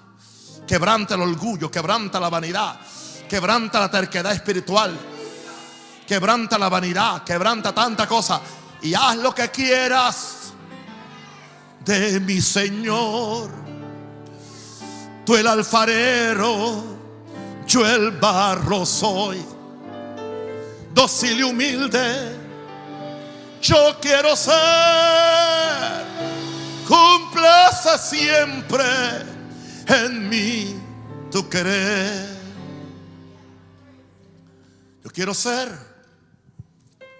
[0.66, 2.78] Quebranta el orgullo, quebranta la vanidad,
[3.26, 5.09] quebranta la terquedad espiritual,
[6.10, 8.40] quebranta la vanidad, quebranta tanta cosa.
[8.82, 10.52] Y haz lo que quieras
[11.84, 13.48] de mi Señor.
[15.24, 16.82] Tú el alfarero,
[17.64, 19.40] yo el barro soy
[20.92, 22.36] dócil y humilde.
[23.62, 24.56] Yo quiero ser,
[26.88, 28.82] cumplace siempre
[29.86, 30.74] en mí
[31.30, 32.36] tu querer.
[35.04, 35.89] Yo quiero ser,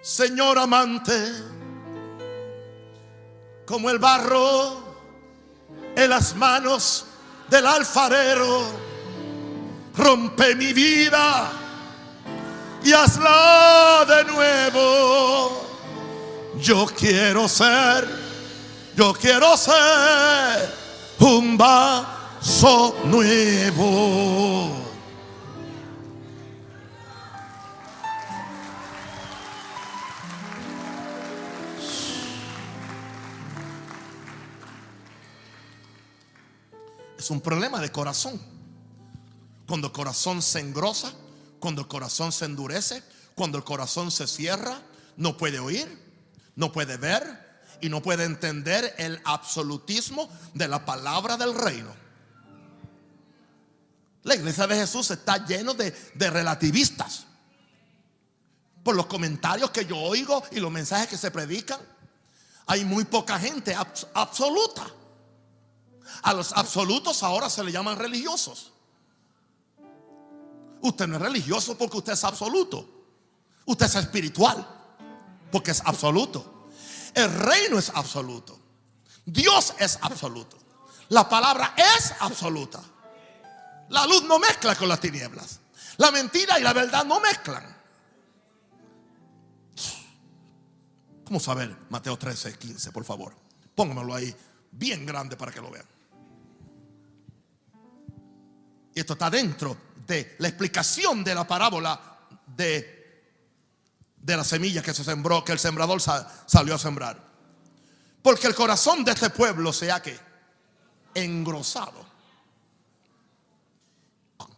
[0.01, 1.31] Señor amante,
[3.67, 4.95] como el barro
[5.95, 7.05] en las manos
[7.47, 8.63] del alfarero.
[9.95, 11.51] Rompe mi vida
[12.83, 15.67] y hazla de nuevo.
[16.59, 18.07] Yo quiero ser,
[18.95, 20.73] yo quiero ser
[21.19, 24.80] un vaso nuevo.
[37.31, 38.39] Un problema de corazón.
[39.67, 41.13] Cuando el corazón se engrosa,
[41.59, 43.03] cuando el corazón se endurece,
[43.35, 44.81] cuando el corazón se cierra,
[45.17, 45.87] no puede oír,
[46.55, 51.93] no puede ver y no puede entender el absolutismo de la palabra del reino.
[54.23, 57.25] La iglesia de Jesús está lleno de, de relativistas.
[58.83, 61.79] Por los comentarios que yo oigo y los mensajes que se predican,
[62.67, 63.75] hay muy poca gente
[64.13, 64.85] absoluta.
[66.23, 68.71] A los absolutos ahora se le llaman religiosos.
[70.81, 72.87] Usted no es religioso porque usted es absoluto.
[73.65, 74.67] Usted es espiritual
[75.51, 76.69] porque es absoluto.
[77.13, 78.57] El reino es absoluto.
[79.25, 80.57] Dios es absoluto.
[81.09, 82.81] La palabra es absoluta.
[83.89, 85.59] La luz no mezcla con las tinieblas.
[85.97, 87.81] La mentira y la verdad no mezclan.
[91.25, 93.35] Vamos a ver Mateo 13, 15, por favor.
[93.75, 94.35] Póngamelo ahí
[94.71, 95.85] bien grande para que lo vean.
[98.93, 101.99] Y esto está dentro de la explicación de la parábola
[102.45, 103.31] de,
[104.17, 107.31] de la semilla que se sembró, que el sembrador salió a sembrar.
[108.21, 110.01] Porque el corazón de este pueblo se ha
[111.13, 112.05] engrosado.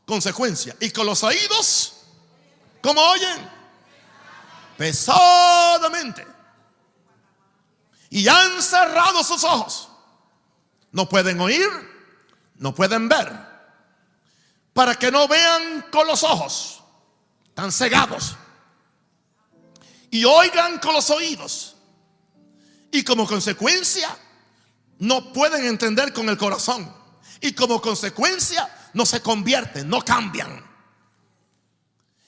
[0.06, 0.76] Consecuencia.
[0.80, 1.94] Y con los oídos,
[2.82, 3.50] como oyen,
[4.78, 6.26] pesadamente.
[8.10, 9.90] Y han cerrado sus ojos.
[10.92, 11.70] No pueden oír,
[12.56, 13.53] no pueden ver
[14.74, 16.84] para que no vean con los ojos,
[17.48, 18.36] están cegados,
[20.10, 21.76] y oigan con los oídos,
[22.92, 24.18] y como consecuencia
[25.00, 26.92] no pueden entender con el corazón,
[27.40, 30.66] y como consecuencia no se convierten, no cambian,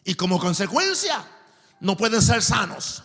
[0.03, 1.25] y como consecuencia
[1.79, 3.04] no pueden ser sanos.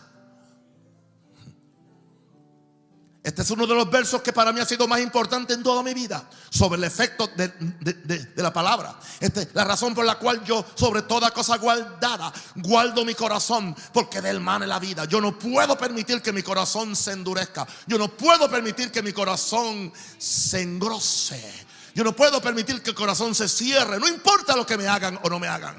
[3.23, 5.83] Este es uno de los versos que para mí ha sido más importante en toda
[5.83, 8.97] mi vida sobre el efecto de, la palabra.
[9.19, 14.21] Este, la razón por la cual yo, sobre toda cosa guardada, guardo mi corazón, porque
[14.21, 15.05] del mal es la vida.
[15.05, 17.67] Yo no puedo permitir que mi corazón se endurezca.
[17.85, 21.67] Yo no puedo permitir que mi corazón se engrose.
[21.93, 23.99] Yo no puedo permitir que el corazón se cierre.
[23.99, 25.75] No importa lo que me hagan o no me hagan.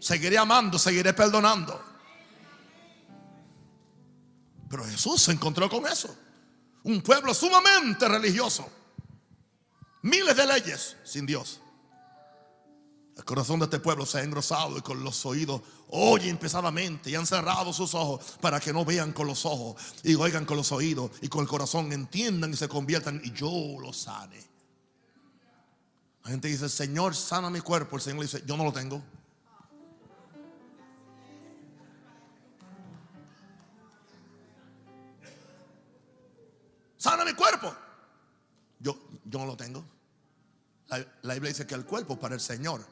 [0.00, 1.84] Seguiré amando, seguiré perdonando.
[4.70, 6.16] Pero Jesús se encontró con eso.
[6.88, 8.66] Un pueblo sumamente religioso.
[10.00, 11.60] Miles de leyes sin Dios.
[13.14, 17.14] El corazón de este pueblo se ha engrosado y con los oídos oyen pesadamente y
[17.14, 20.72] han cerrado sus ojos para que no vean con los ojos y oigan con los
[20.72, 24.42] oídos y con el corazón entiendan y se conviertan y yo lo sane.
[26.24, 27.96] La gente dice, Señor, sana mi cuerpo.
[27.96, 29.02] El Señor dice, yo no lo tengo.
[39.38, 39.84] No lo tengo.
[40.88, 42.84] La, Biblia dice que el cuerpo es para el Señor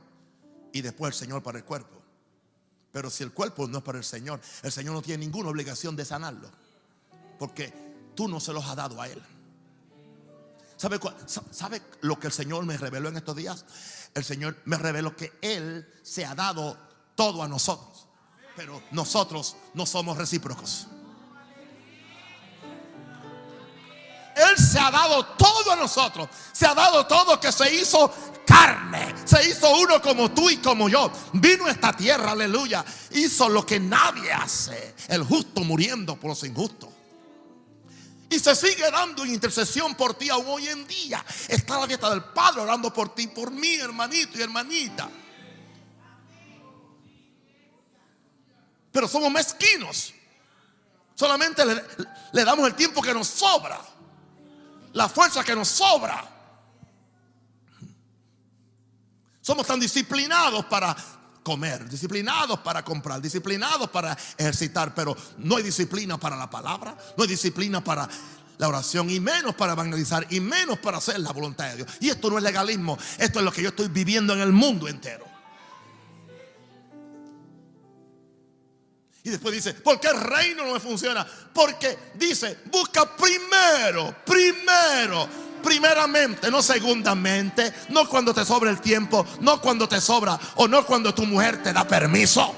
[0.73, 2.03] y después el Señor para el cuerpo.
[2.93, 5.97] Pero si el cuerpo no es para el Señor, el Señor no tiene ninguna obligación
[5.97, 6.51] de sanarlo.
[7.39, 7.73] Porque
[8.15, 9.23] tú no se los has dado a Él.
[10.77, 11.01] ¿Sabe,
[11.51, 13.65] ¿Sabe lo que el Señor me reveló en estos días?
[14.15, 16.79] El Señor me reveló que Él se ha dado
[17.15, 18.07] todo a nosotros.
[18.57, 20.89] Pero nosotros no somos recíprocos.
[24.77, 26.29] Se ha dado todo a nosotros.
[26.53, 28.13] Se ha dado todo que se hizo
[28.45, 29.15] carne.
[29.25, 31.11] Se hizo uno como tú y como yo.
[31.33, 32.85] Vino a esta tierra, aleluya.
[33.13, 34.95] Hizo lo que nadie hace.
[35.09, 36.91] El justo muriendo por los injustos.
[38.29, 41.25] Y se sigue dando intercesión por ti aún hoy en día.
[41.49, 45.09] Está la dieta del Padre orando por ti, por mí, hermanito y hermanita.
[48.93, 50.13] Pero somos mezquinos.
[51.15, 51.83] Solamente le,
[52.33, 53.96] le damos el tiempo que nos sobra
[54.97, 56.25] la fuerza que nos sobra.
[59.43, 60.97] Somos tan disciplinados para
[61.43, 67.23] comer, disciplinados para comprar, disciplinados para ejercitar, pero no hay disciplina para la palabra, no
[67.23, 68.09] hay disciplina para
[68.57, 71.91] la oración y menos para evangelizar y menos para hacer la voluntad de Dios.
[72.01, 74.89] Y esto no es legalismo, esto es lo que yo estoy viviendo en el mundo
[74.89, 75.36] entero.
[79.27, 81.27] Y después dice, ¿por qué el reino no me funciona?
[81.53, 85.29] Porque dice, busca primero, primero,
[85.65, 90.87] primeramente, no segundamente, no cuando te sobra el tiempo, no cuando te sobra o no
[90.87, 92.55] cuando tu mujer te da permiso.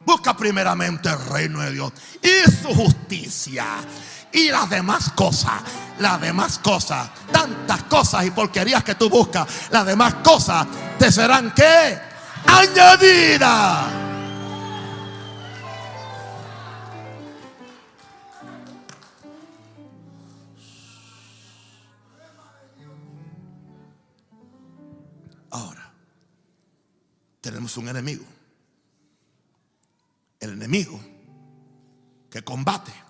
[0.00, 3.64] Busca primeramente el reino de Dios y su justicia.
[4.36, 5.62] Y las demás cosas,
[5.98, 10.66] las demás cosas, tantas cosas y porquerías que tú buscas, las demás cosas
[10.98, 11.98] te serán que
[12.46, 13.86] añadidas.
[25.50, 25.90] Ahora,
[27.40, 28.26] tenemos un enemigo
[30.40, 31.00] el enemigo
[32.28, 33.05] que combate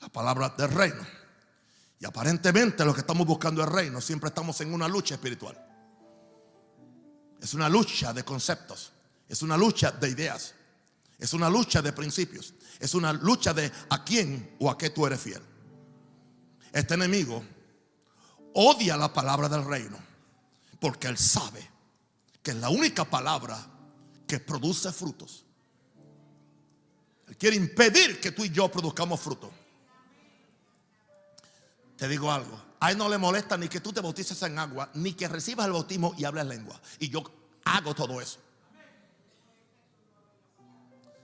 [0.00, 1.06] la palabra del reino.
[2.00, 4.00] Y aparentemente lo que estamos buscando es reino.
[4.00, 5.58] Siempre estamos en una lucha espiritual.
[7.40, 8.92] Es una lucha de conceptos.
[9.28, 10.54] Es una lucha de ideas.
[11.18, 12.54] Es una lucha de principios.
[12.78, 15.42] Es una lucha de a quién o a qué tú eres fiel.
[16.72, 17.42] Este enemigo
[18.54, 19.98] odia la palabra del reino
[20.80, 21.68] porque él sabe
[22.42, 23.58] que es la única palabra
[24.26, 25.44] que produce frutos.
[27.26, 29.50] Él quiere impedir que tú y yo produzcamos fruto.
[31.98, 32.58] Te digo algo.
[32.80, 35.66] A él no le molesta ni que tú te bautices en agua, ni que recibas
[35.66, 36.80] el bautismo y hables lengua.
[37.00, 37.22] Y yo
[37.64, 38.38] hago todo eso.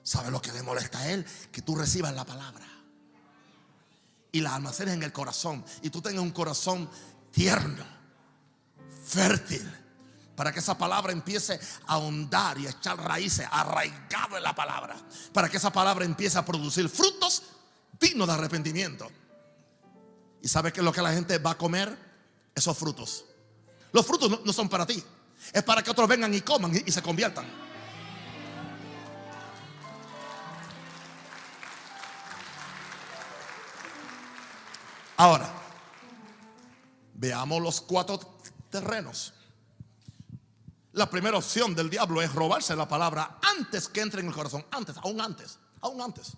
[0.03, 1.25] ¿Sabe lo que le molesta a él?
[1.51, 2.67] Que tú recibas la palabra
[4.33, 5.65] y la almacenes en el corazón.
[5.81, 6.91] Y tú tengas un corazón
[7.31, 7.85] tierno,
[9.07, 9.85] fértil
[10.37, 14.97] para que esa palabra empiece a ahondar y a echar raíces, arraigado en la palabra.
[15.33, 17.43] Para que esa palabra empiece a producir frutos
[18.01, 19.09] dignos de arrepentimiento.
[20.45, 21.97] ¿Y sabe qué es lo que la gente va a comer?
[22.55, 23.25] Esos frutos.
[23.93, 25.03] Los frutos no, son para ti.
[25.51, 27.47] Es para que otros vengan y coman y se conviertan.
[35.17, 35.51] Ahora,
[37.15, 38.21] veamos los cuatro
[38.69, 39.33] terrenos
[40.95, 44.65] la primera opción del diablo es robarse la palabra antes que entre en el corazón.
[44.71, 46.35] Antes, aún antes, aún antes.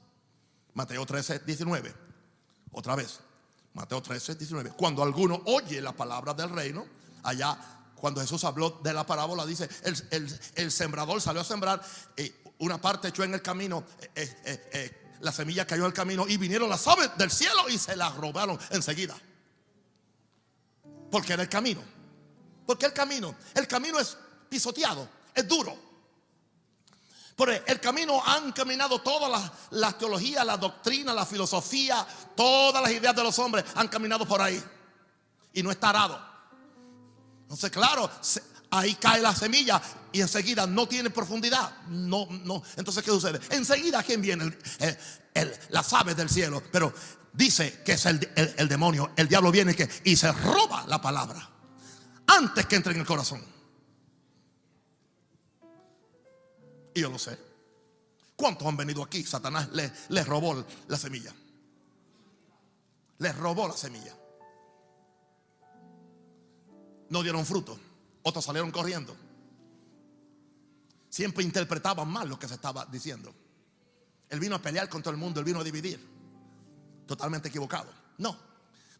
[0.73, 1.95] Mateo 13, 19.
[2.73, 3.21] Otra vez.
[3.77, 4.71] Mateo 13, 19.
[4.71, 6.87] Cuando alguno oye la palabra del reino,
[7.23, 7.59] allá
[7.95, 9.69] cuando Jesús habló de la parábola, dice,
[10.11, 11.83] el, sembrador salió a sembrar,
[12.17, 15.93] y una parte echó en el camino, eh, eh, eh, la semilla cayó en el
[15.93, 19.15] camino y vinieron las aves del cielo y se las robaron enseguida.
[21.11, 21.83] Porque era el camino.
[22.67, 24.17] Porque el camino, el camino es
[24.49, 25.86] pisoteado, es duro.
[27.37, 32.91] Por el camino han caminado todas las la teologías, la doctrina, la filosofía, todas las
[32.91, 34.63] ideas de los hombres han caminado por ahí.
[35.53, 36.19] Y no está arado.
[37.43, 38.11] Entonces, claro,
[38.71, 39.81] ahí cae la semilla
[40.13, 41.71] y enseguida no tiene profundidad.
[41.89, 42.63] No, no.
[42.75, 43.39] Entonces, ¿qué sucede?
[43.51, 44.57] Enseguida, ¿quién viene?
[45.35, 46.63] El, las aves del cielo.
[46.73, 46.93] Pero
[47.35, 51.51] dice que es el, el demonio, el diablo viene y se roba la palabra
[52.27, 53.56] antes que entre en el corazón.
[56.97, 57.39] Y yo lo sé.
[58.37, 59.23] ¿Cuántos han venido aquí?
[59.23, 61.31] Satanás les, robó la semilla.
[63.19, 64.17] Les robó la semilla.
[67.11, 67.79] No dieron fruto.
[68.23, 69.15] Otros salieron corriendo.
[71.11, 73.35] Siempre interpretaban mal lo que se estaba diciendo.
[74.31, 76.01] Él vino a pelear con todo el mundo, él vino a dividir.
[77.07, 77.93] Totalmente equivocado.
[78.17, 78.39] No.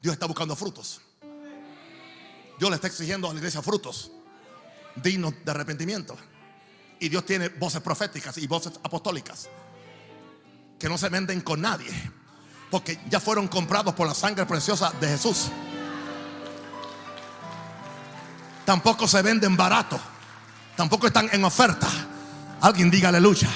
[0.03, 1.01] Dios está buscando frutos.
[2.59, 4.11] Dios le está exigiendo a la iglesia frutos
[5.03, 6.15] dignos de arrepentimiento.
[6.99, 9.49] Y Dios tiene voces proféticas y voces apostólicas
[10.79, 11.91] que no se venden con nadie,
[12.71, 15.49] porque ya fueron comprados por la sangre preciosa de Jesús.
[18.65, 19.99] Tampoco se venden barato,
[20.77, 21.89] tampoco están en oferta.
[22.61, 23.49] Alguien diga aleluya.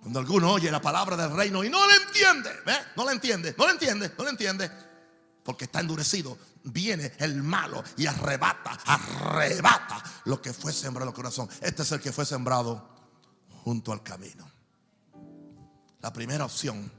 [0.00, 2.50] Cuando alguno oye la palabra del reino y no le entiende,
[2.94, 4.70] no le entiende, no le entiende, no le entiende,
[5.44, 11.14] porque está endurecido, viene el malo y arrebata, arrebata lo que fue sembrado en el
[11.14, 11.48] corazón.
[11.60, 12.88] Este es el que fue sembrado
[13.62, 14.50] junto al camino.
[16.00, 16.90] La primera opción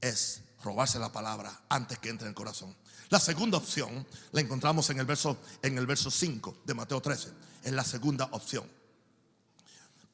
[0.00, 2.74] es robarse la palabra antes que entre en el corazón.
[3.08, 7.32] La segunda opción la encontramos en el verso en el verso 5 de Mateo 13.
[7.62, 8.68] Es la segunda opción.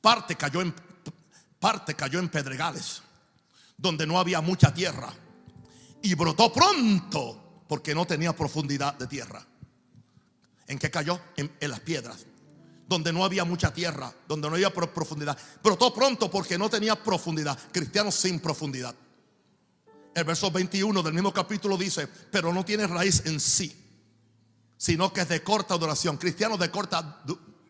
[0.02, 0.74] Parte cayó en
[1.58, 3.02] parte cayó en pedregales
[3.76, 5.12] donde no había mucha tierra
[6.02, 9.46] y brotó pronto porque no tenía profundidad de tierra.
[10.66, 11.20] ¿En qué cayó?
[11.36, 12.26] En, las piedras.
[12.88, 15.36] Donde no había mucha tierra, donde no había profundidad.
[15.62, 17.58] Brotó pronto porque no tenía profundidad.
[17.72, 18.94] Cristianos sin profundidad.
[20.14, 23.74] El verso 21 del mismo capítulo dice, pero no tiene raíz en sí,
[24.76, 26.18] sino que es de corta duración.
[26.18, 27.22] Cristianos de corta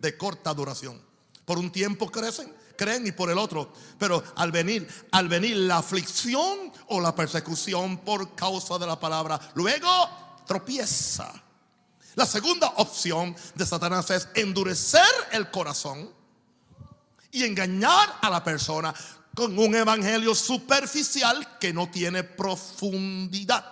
[0.02, 1.00] de corta duración.
[1.44, 3.72] Por un tiempo crecen, creen y por el otro.
[3.98, 9.40] Pero al venir, al venir la aflicción o la persecución por causa de la palabra,
[9.54, 11.32] luego tropieza.
[12.14, 15.02] La segunda opción de Satanás es endurecer
[15.32, 16.10] el corazón
[17.30, 18.94] y engañar a la persona
[19.34, 23.64] con un evangelio superficial que no tiene profundidad.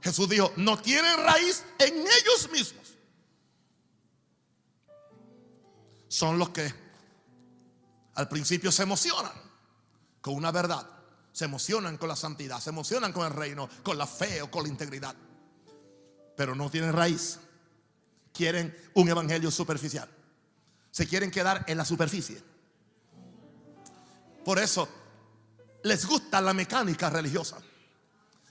[0.00, 2.87] Jesús dijo, no tienen raíz en ellos mismos.
[6.18, 6.74] Son los que
[8.16, 9.30] al principio se emocionan
[10.20, 10.84] con una verdad,
[11.32, 14.64] se emocionan con la santidad, se emocionan con el reino, con la fe o con
[14.64, 15.14] la integridad,
[16.36, 17.38] pero no tienen raíz.
[18.32, 20.08] Quieren un evangelio superficial.
[20.90, 22.42] Se quieren quedar en la superficie.
[24.44, 24.88] Por eso
[25.84, 27.58] les gusta la mecánica religiosa.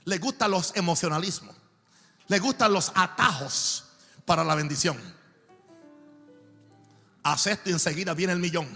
[0.06, 1.54] Les gustan los emocionalismos.
[2.28, 3.84] Les gustan los atajos
[4.24, 5.17] para la bendición.
[7.32, 8.68] Haz y enseguida viene el millón.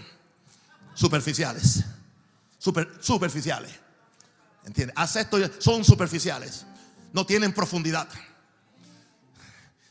[0.93, 1.83] Superficiales.
[2.57, 3.71] Super, superficiales.
[4.63, 4.95] ¿Entiendes?
[4.97, 6.65] Haz esto y son superficiales.
[7.11, 8.07] No tienen profundidad.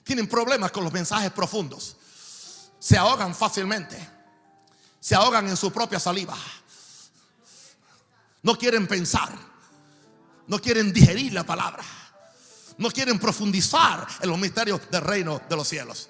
[0.04, 1.96] Tienen problemas con los mensajes profundos.
[2.78, 3.96] Se ahogan fácilmente.
[5.00, 6.36] Se ahogan en su propia saliva.
[8.42, 9.32] No quieren pensar.
[10.46, 11.84] No quieren digerir la palabra.
[12.78, 16.08] No quieren profundizar en los misterios del reino de los cielos.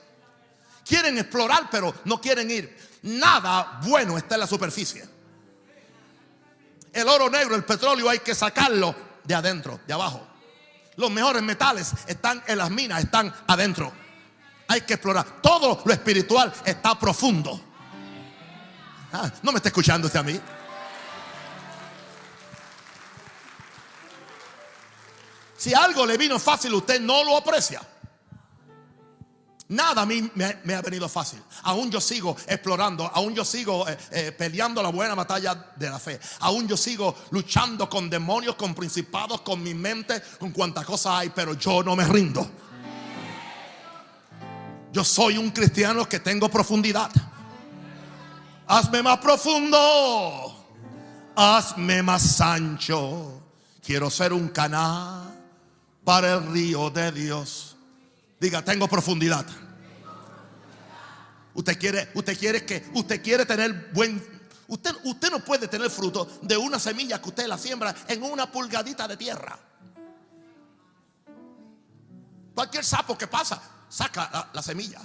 [0.84, 2.76] Quieren explorar, pero no quieren ir.
[3.02, 5.04] Nada bueno está en la superficie.
[6.92, 10.26] El oro negro, el petróleo hay que sacarlo de adentro, de abajo.
[10.96, 13.92] Los mejores metales están en las minas, están adentro.
[14.68, 15.40] Hay que explorar.
[15.40, 17.60] Todo lo espiritual está profundo.
[19.12, 20.40] Ah, no me está escuchando usted a mí.
[25.56, 27.80] Si algo le vino fácil, usted no lo aprecia.
[29.72, 31.42] Nada a mí me, ha venido fácil.
[31.62, 35.98] Aún yo sigo explorando, aún yo sigo eh, eh, peleando la buena batalla de la
[35.98, 36.20] fe.
[36.40, 41.30] Aún yo sigo luchando con demonios, con principados, con mi mente, con cuantas cosas hay,
[41.30, 42.46] pero yo no me rindo.
[44.92, 47.10] Yo soy un cristiano que tengo profundidad.
[48.66, 50.66] Hazme más profundo.
[51.34, 53.40] Hazme más ancho.
[53.82, 55.34] Quiero ser un canal
[56.04, 57.74] para el río de Dios.
[58.38, 59.46] Diga, tengo profundidad.
[61.54, 64.22] Usted quiere, usted quiere que, usted quiere tener buen,
[64.68, 68.50] usted, usted no puede tener fruto de una semilla que usted la siembra en una
[68.50, 69.58] pulgadita de tierra.
[72.54, 75.00] Cualquier sapo que pasa, saca la, semilla.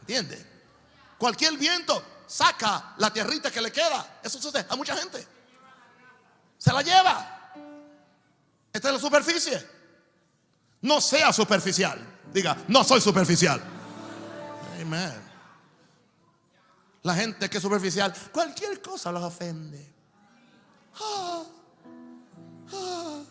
[0.00, 0.46] ¿Entiende?
[1.18, 4.20] Cualquier viento saca la tierrita que le queda.
[4.22, 5.26] Eso sucede a mucha gente.
[6.58, 7.52] Se la lleva.
[8.72, 9.68] Esta es la superficie.
[10.82, 11.98] No sea superficial.
[12.32, 13.62] Diga, no soy superficial.
[14.82, 15.32] Amén.
[17.02, 19.92] La gente que es superficial, cualquier cosa los ofende.
[21.00, 21.44] Ah,
[22.72, 23.22] ah.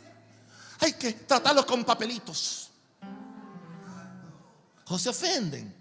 [0.79, 2.69] Hay que tratarlos con papelitos.
[4.87, 5.73] O se ofenden.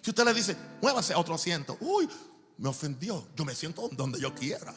[0.00, 1.76] Si usted le dice, muévase a otro asiento.
[1.80, 2.08] Uy,
[2.58, 3.28] me ofendió.
[3.36, 4.74] Yo me siento donde yo quiera.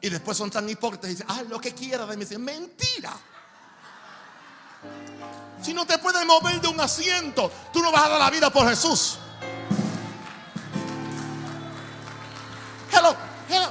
[0.00, 2.26] Y después son tan hipócritas y dicen, ah, lo que quiera de mí.
[2.38, 3.18] Mentira.
[5.62, 8.50] Si no te puedes mover de un asiento, tú no vas a dar la vida
[8.50, 9.18] por Jesús.
[12.92, 13.16] Hello,
[13.48, 13.68] hello.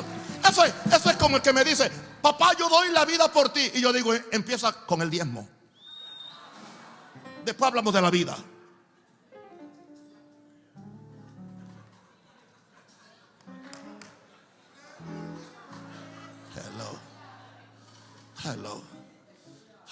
[0.50, 1.90] Eso es, eso es como el que me dice,
[2.22, 3.72] papá, yo doy la vida por ti.
[3.76, 5.48] Y yo digo, empieza con el diezmo.
[7.46, 8.36] Después hablamos de la vida.
[18.46, 18.93] Hello.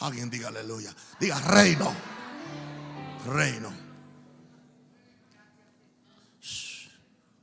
[0.01, 0.93] Alguien diga aleluya.
[1.19, 1.93] Diga reino.
[3.27, 3.71] Reino.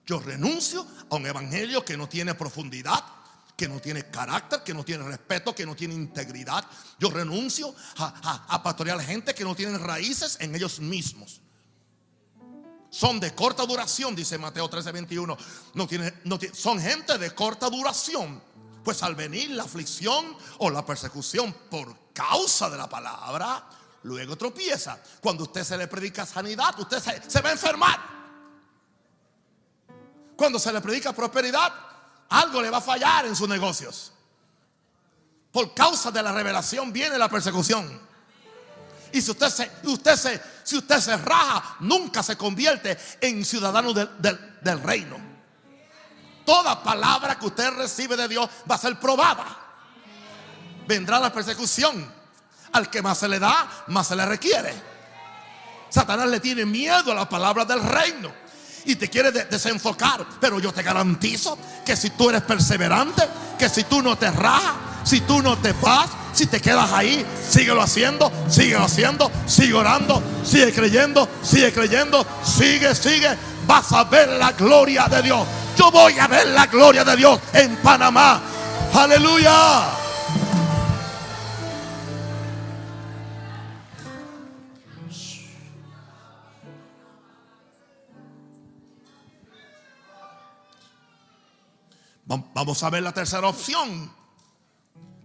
[0.05, 3.05] Yo renuncio a un evangelio que no tiene profundidad,
[3.57, 6.65] que no tiene carácter, que no tiene respeto, que no tiene integridad.
[6.99, 11.43] Yo renuncio a, a, pastorear gente que no tiene raíces en ellos mismos.
[12.91, 15.37] Son de corta duración, dice Mateo 13, 21.
[15.75, 15.89] No
[16.55, 18.43] son gente de corta duración
[18.83, 23.63] pues al venir la aflicción o la persecución por causa de la palabra,
[24.03, 24.99] luego tropieza.
[25.21, 26.99] Cuando usted se le predica sanidad, usted
[27.29, 28.01] se, va a enfermar.
[30.37, 31.73] Cuando se le predica prosperidad,
[32.31, 34.13] algo le va a fallar en sus negocios.
[35.53, 38.09] Por causa de la revelación viene la persecución.
[39.13, 43.93] Y si usted se, usted se, si usted se raja, nunca se convierte en ciudadano
[43.95, 45.29] del reino
[46.49, 49.68] toda palabra que usted recibe de Dios va a ser probada.
[50.89, 52.19] Vendrá la persecución.
[52.73, 54.73] Al que más se le da, más se le requiere.
[55.91, 58.33] Satanás le tiene miedo a la palabra del reino
[58.87, 60.27] y te quiere desenfocar.
[60.41, 63.23] Pero yo te garantizo que si tú eres perseverante,
[63.59, 64.75] que si tú no te rajas,
[65.05, 70.23] si tú no te vas, si te quedas ahí, síguelo haciendo, síguelo haciendo, sigue orando,
[70.43, 73.37] sigue creyendo, sigue creyendo, sigue, sigue.
[73.67, 75.47] Vas a ver la gloria de Dios.
[75.77, 78.41] Yo voy a ver la gloria de Dios en Panamá.
[78.95, 80.08] Aleluya.
[92.29, 94.13] Vamos a ver la tercera opción.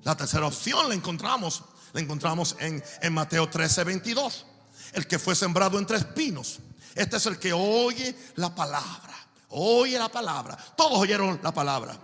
[0.04, 4.46] La tercera opción la encontramos, la encontramos en, en Mateo 13, 22.
[4.94, 6.60] El que fue sembrado entre espinos.
[6.96, 9.14] Este es el que oye la palabra.
[9.50, 10.58] Oye la palabra.
[10.78, 11.98] Todos oyeron la palabra.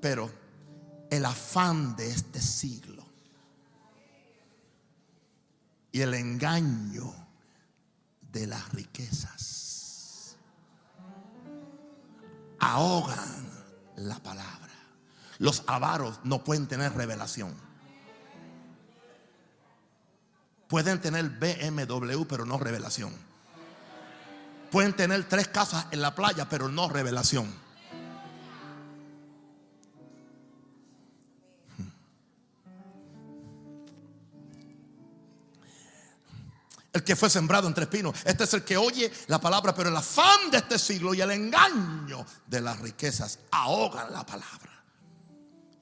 [0.00, 0.30] Pero
[1.10, 3.04] el afán de este siglo
[5.90, 7.12] y el engaño
[8.30, 10.36] de las riquezas
[12.60, 13.47] ahogan
[13.98, 14.72] la palabra.
[15.38, 17.54] Los avaros no pueden tener revelación.
[20.68, 23.12] Pueden tener BMW, pero no revelación.
[24.70, 27.67] Pueden tener tres casas en la playa, pero no revelación.
[36.98, 38.16] El que fue sembrado entre espinos.
[38.24, 41.30] Este es el que oye la palabra, pero el afán de este siglo y el
[41.30, 44.84] engaño de las riquezas ahogan la palabra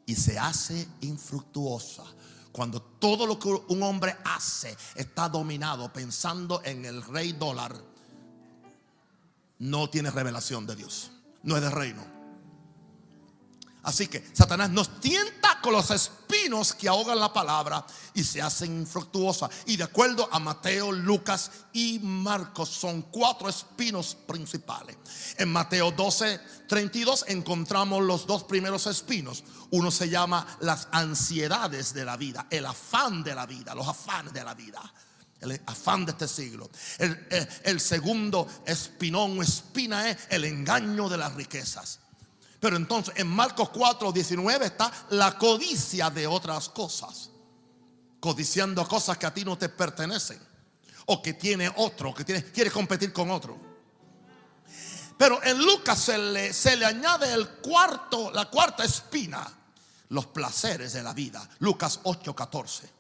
[0.05, 2.05] y se hace infructuosa.
[2.53, 7.75] Cuando todo lo que un hombre hace está dominado pensando en el rey dólar,
[9.59, 11.11] no tiene revelación de Dios,
[11.43, 12.16] no es de reino.
[13.87, 18.81] Así que Satanás nos tienta con los espinos que ahogan la palabra y se hacen
[18.81, 19.49] infructuosas.
[19.67, 24.97] Y de acuerdo a Mateo, Lucas y Marcos, son cuatro espinos principales.
[25.39, 29.45] En Mateo 12, 32 encontramos los dos primeros espinos.
[29.71, 34.33] Uno se llama las ansiedades de la vida, el afán de la vida, los afanes
[34.33, 34.83] de la vida
[35.39, 36.69] el afán de este siglo.
[36.99, 37.29] El,
[37.63, 42.01] el, segundo espinón o espina es el engaño de las riquezas.
[42.67, 47.31] Pero entonces en Marcos 4, 19 está la codicia de otras cosas.
[48.19, 50.41] Codiciando cosas que a ti no te pertenecen.
[51.05, 53.57] O que tiene otro, que tiene, quiere competir con otro.
[55.17, 59.47] Pero en Lucas se le, se le añade el cuarto, la cuarta espina,
[60.09, 61.49] los placeres de la vida.
[61.61, 62.91] Lucas 8, 14.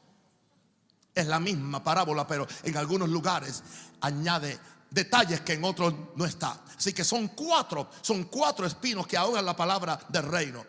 [1.12, 3.64] Es la misma parábola, pero en algunos lugares
[4.00, 4.60] añade
[4.90, 6.62] detalles que en otros no está.
[6.76, 10.64] Así que son cuatro, son cuatro espinos que ahogan la palabra del reino.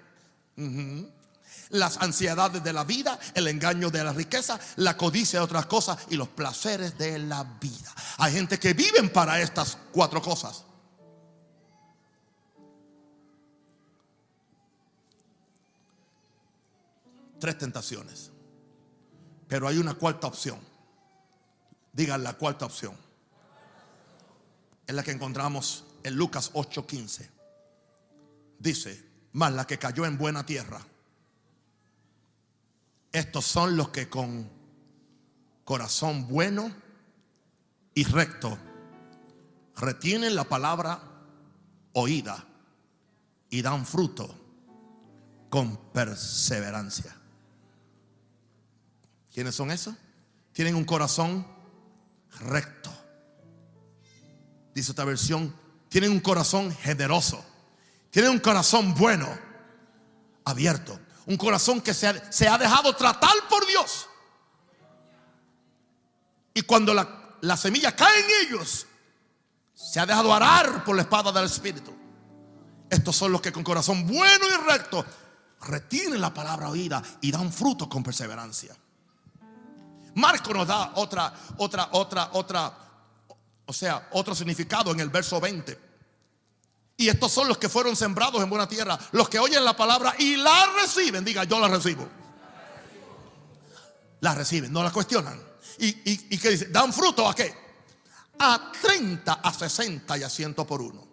[1.69, 5.97] Las ansiedades de la vida, el engaño de la riqueza, la codicia de otras cosas
[6.09, 7.93] y los placeres de la vida.
[8.17, 10.63] Hay gente que viven para estas cuatro cosas.
[17.39, 18.31] Tres tentaciones.
[19.47, 20.59] Pero hay una cuarta opción.
[21.93, 23.06] Digan la cuarta opción
[24.87, 27.29] es la que encontramos en Lucas 8:15.
[28.57, 30.81] Dice, más la que cayó en buena tierra.
[33.11, 34.49] Estos son los que con
[35.63, 36.71] corazón bueno
[37.93, 38.57] y recto
[39.75, 41.01] retienen la palabra
[41.93, 42.45] oída
[43.49, 44.33] y dan fruto
[45.49, 47.15] con perseverancia.
[49.33, 49.95] ¿Quiénes son esos?
[50.53, 51.45] Tienen un corazón
[52.39, 52.76] recto
[54.77, 55.51] dice esta versión,
[55.89, 57.43] tienen un corazón generoso,
[58.11, 59.27] tienen un corazón bueno,
[60.45, 64.07] abierto, un corazón que se ha, se ha dejado tratar por Dios.
[66.53, 68.85] Y cuando la, la semilla cae en ellos,
[69.73, 71.91] se ha dejado arar por la espada del Espíritu.
[72.87, 75.03] Estos son los que con corazón bueno y recto
[75.61, 78.75] retienen la palabra oída y dan fruto con perseverancia.
[80.13, 82.86] Marco nos da otra, otra, otra, otra
[83.67, 85.77] o sea, otro significado en el verso 20.
[86.97, 90.15] Y estos son los que fueron sembrados en buena tierra, los que oyen la palabra
[90.17, 91.23] y la reciben.
[91.23, 92.07] Diga, yo la recibo.
[94.21, 95.39] La reciben, no la cuestionan.
[95.77, 95.87] ¿Y,
[96.33, 96.65] y, qué dice?
[96.69, 97.53] ¿Dan fruto a qué?
[98.39, 101.05] A 30, a 60 y a 100 por uno.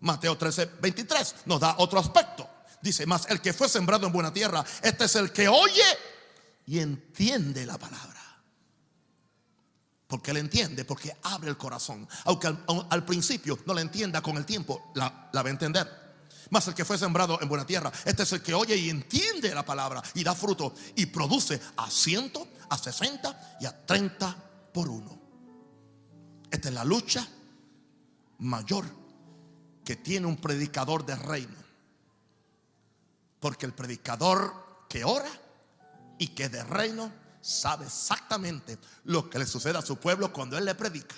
[0.00, 2.48] Mateo 13, 23 nos da otro aspecto.
[2.80, 5.84] Dice, más el que fue sembrado en buena tierra, este es el que oye
[6.64, 8.19] y entiende la palabra.
[10.10, 12.06] Porque él entiende, porque abre el corazón.
[12.24, 15.88] Aunque al, principio no la entienda, con el tiempo la, va a entender.
[16.50, 17.92] Más el que fue sembrado en buena tierra.
[18.04, 21.88] Este es el que oye y entiende la palabra y da fruto y produce a
[21.88, 24.36] ciento, a sesenta y a treinta
[24.74, 25.16] por uno.
[26.50, 27.24] Esta es la lucha
[28.38, 28.86] mayor
[29.84, 31.56] que tiene un predicador de reino.
[33.38, 35.30] Porque el predicador que ora
[36.18, 40.64] y que de reino sabe exactamente lo que le sucede a su pueblo cuando él
[40.64, 41.14] le predica.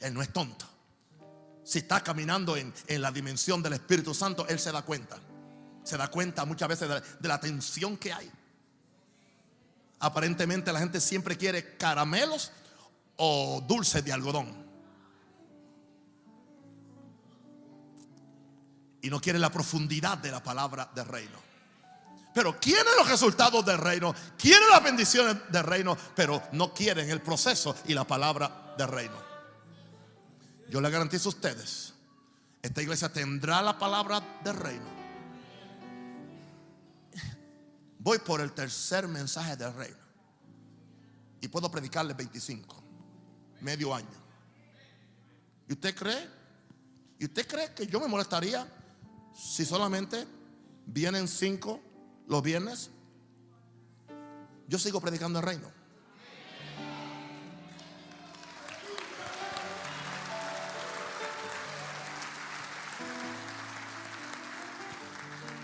[0.00, 0.66] Él no es tonto.
[1.64, 5.18] Si está caminando en, la dimensión del Espíritu Santo, él se da cuenta.
[5.82, 8.30] Se da cuenta muchas veces de, de la tensión que hay.
[9.98, 12.52] Aparentemente la gente siempre quiere caramelos
[13.16, 14.66] o dulces de algodón.
[19.02, 21.45] Y no quiere la profundidad de la palabra del reino.
[22.36, 27.22] Pero quieren los resultados del reino, quieren las bendiciones del reino, pero no quieren el
[27.22, 29.16] proceso y la palabra del reino.
[30.68, 31.94] Yo le garantizo a ustedes,
[32.60, 34.84] esta iglesia tendrá la palabra del reino.
[38.00, 39.96] Voy por el tercer mensaje del reino.
[41.40, 42.84] Y puedo predicarle 25,
[43.62, 44.22] medio año.
[45.70, 46.28] ¿Y usted cree?
[47.18, 48.70] ¿Y usted cree que yo me molestaría
[49.34, 50.26] si solamente
[50.84, 51.85] vienen cinco
[52.26, 52.90] los viernes,
[54.68, 55.70] yo sigo predicando el reino.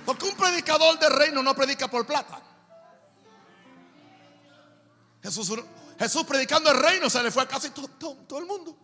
[0.04, 2.42] Porque un predicador del reino no predica por plata.
[5.22, 8.76] Jesús, predicando el reino se le fue a casi todo el mundo.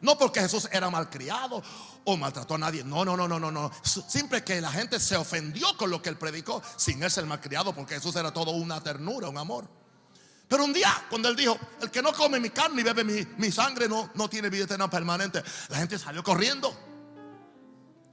[0.00, 1.62] No porque Jesús era malcriado
[2.04, 2.84] o maltrató a nadie.
[2.84, 3.70] No, no, no, no, no, no.
[4.44, 7.94] Que la gente se ofendió con lo que él predicó, sin él ser malcriado, porque
[7.94, 9.68] Jesús era todo una ternura, un amor.
[10.46, 13.52] Pero un día, cuando él dijo, el que no come mi carne y bebe mi,
[13.52, 16.74] sangre no, no tiene vida eterna permanente, la gente salió corriendo.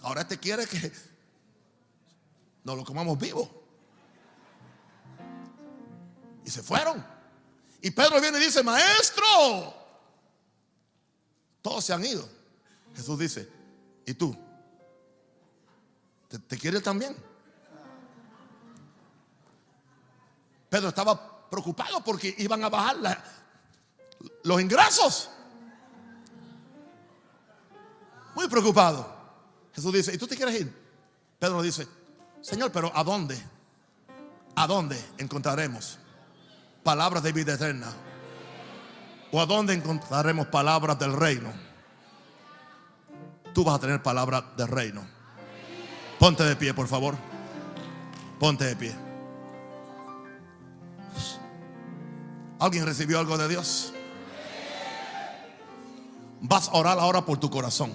[0.02, 0.92] Ahora este quiere que
[2.64, 3.64] nos lo comamos vivo.
[6.44, 7.06] Y se fueron.
[7.82, 9.85] Y Pedro viene y dice, maestro,
[11.66, 12.30] todos se han ido.
[12.96, 13.50] Jesús dice,
[14.06, 14.38] ¿y tú?
[16.48, 17.16] ¿Te, quieres también?
[20.70, 22.98] Pedro estaba preocupado porque iban a bajar
[24.44, 25.32] los ingresos.
[28.36, 29.12] Muy preocupado.
[29.74, 30.72] Jesús dice, ¿y tú te quieres ir?
[31.40, 31.88] Pedro dice,
[32.42, 33.44] Señor, pero ¿a dónde?
[34.56, 35.98] ¿A dónde encontraremos
[36.84, 37.92] palabras de vida eterna?
[39.32, 41.52] ¿O a dónde encontraremos palabras del reino?
[43.54, 45.06] Tú vas a tener palabras del reino.
[46.20, 47.16] Ponte de pie, por favor.
[48.40, 48.96] Ponte de pie.
[52.60, 53.94] ¿Alguien recibió algo de Dios?
[56.42, 57.92] Vas a orar ahora por tu corazón.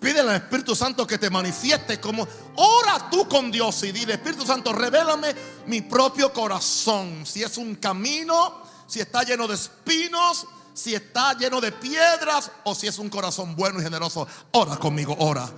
[0.00, 2.26] Pídele al Espíritu Santo que te manifieste como
[2.56, 5.34] ora tú con Dios y dile, Espíritu Santo, revélame
[5.66, 7.26] mi propio corazón.
[7.26, 8.59] Si es un camino
[8.90, 13.54] si está lleno de espinos, si está lleno de piedras o si es un corazón
[13.54, 14.26] bueno y generoso.
[14.50, 15.48] Ora conmigo, ora.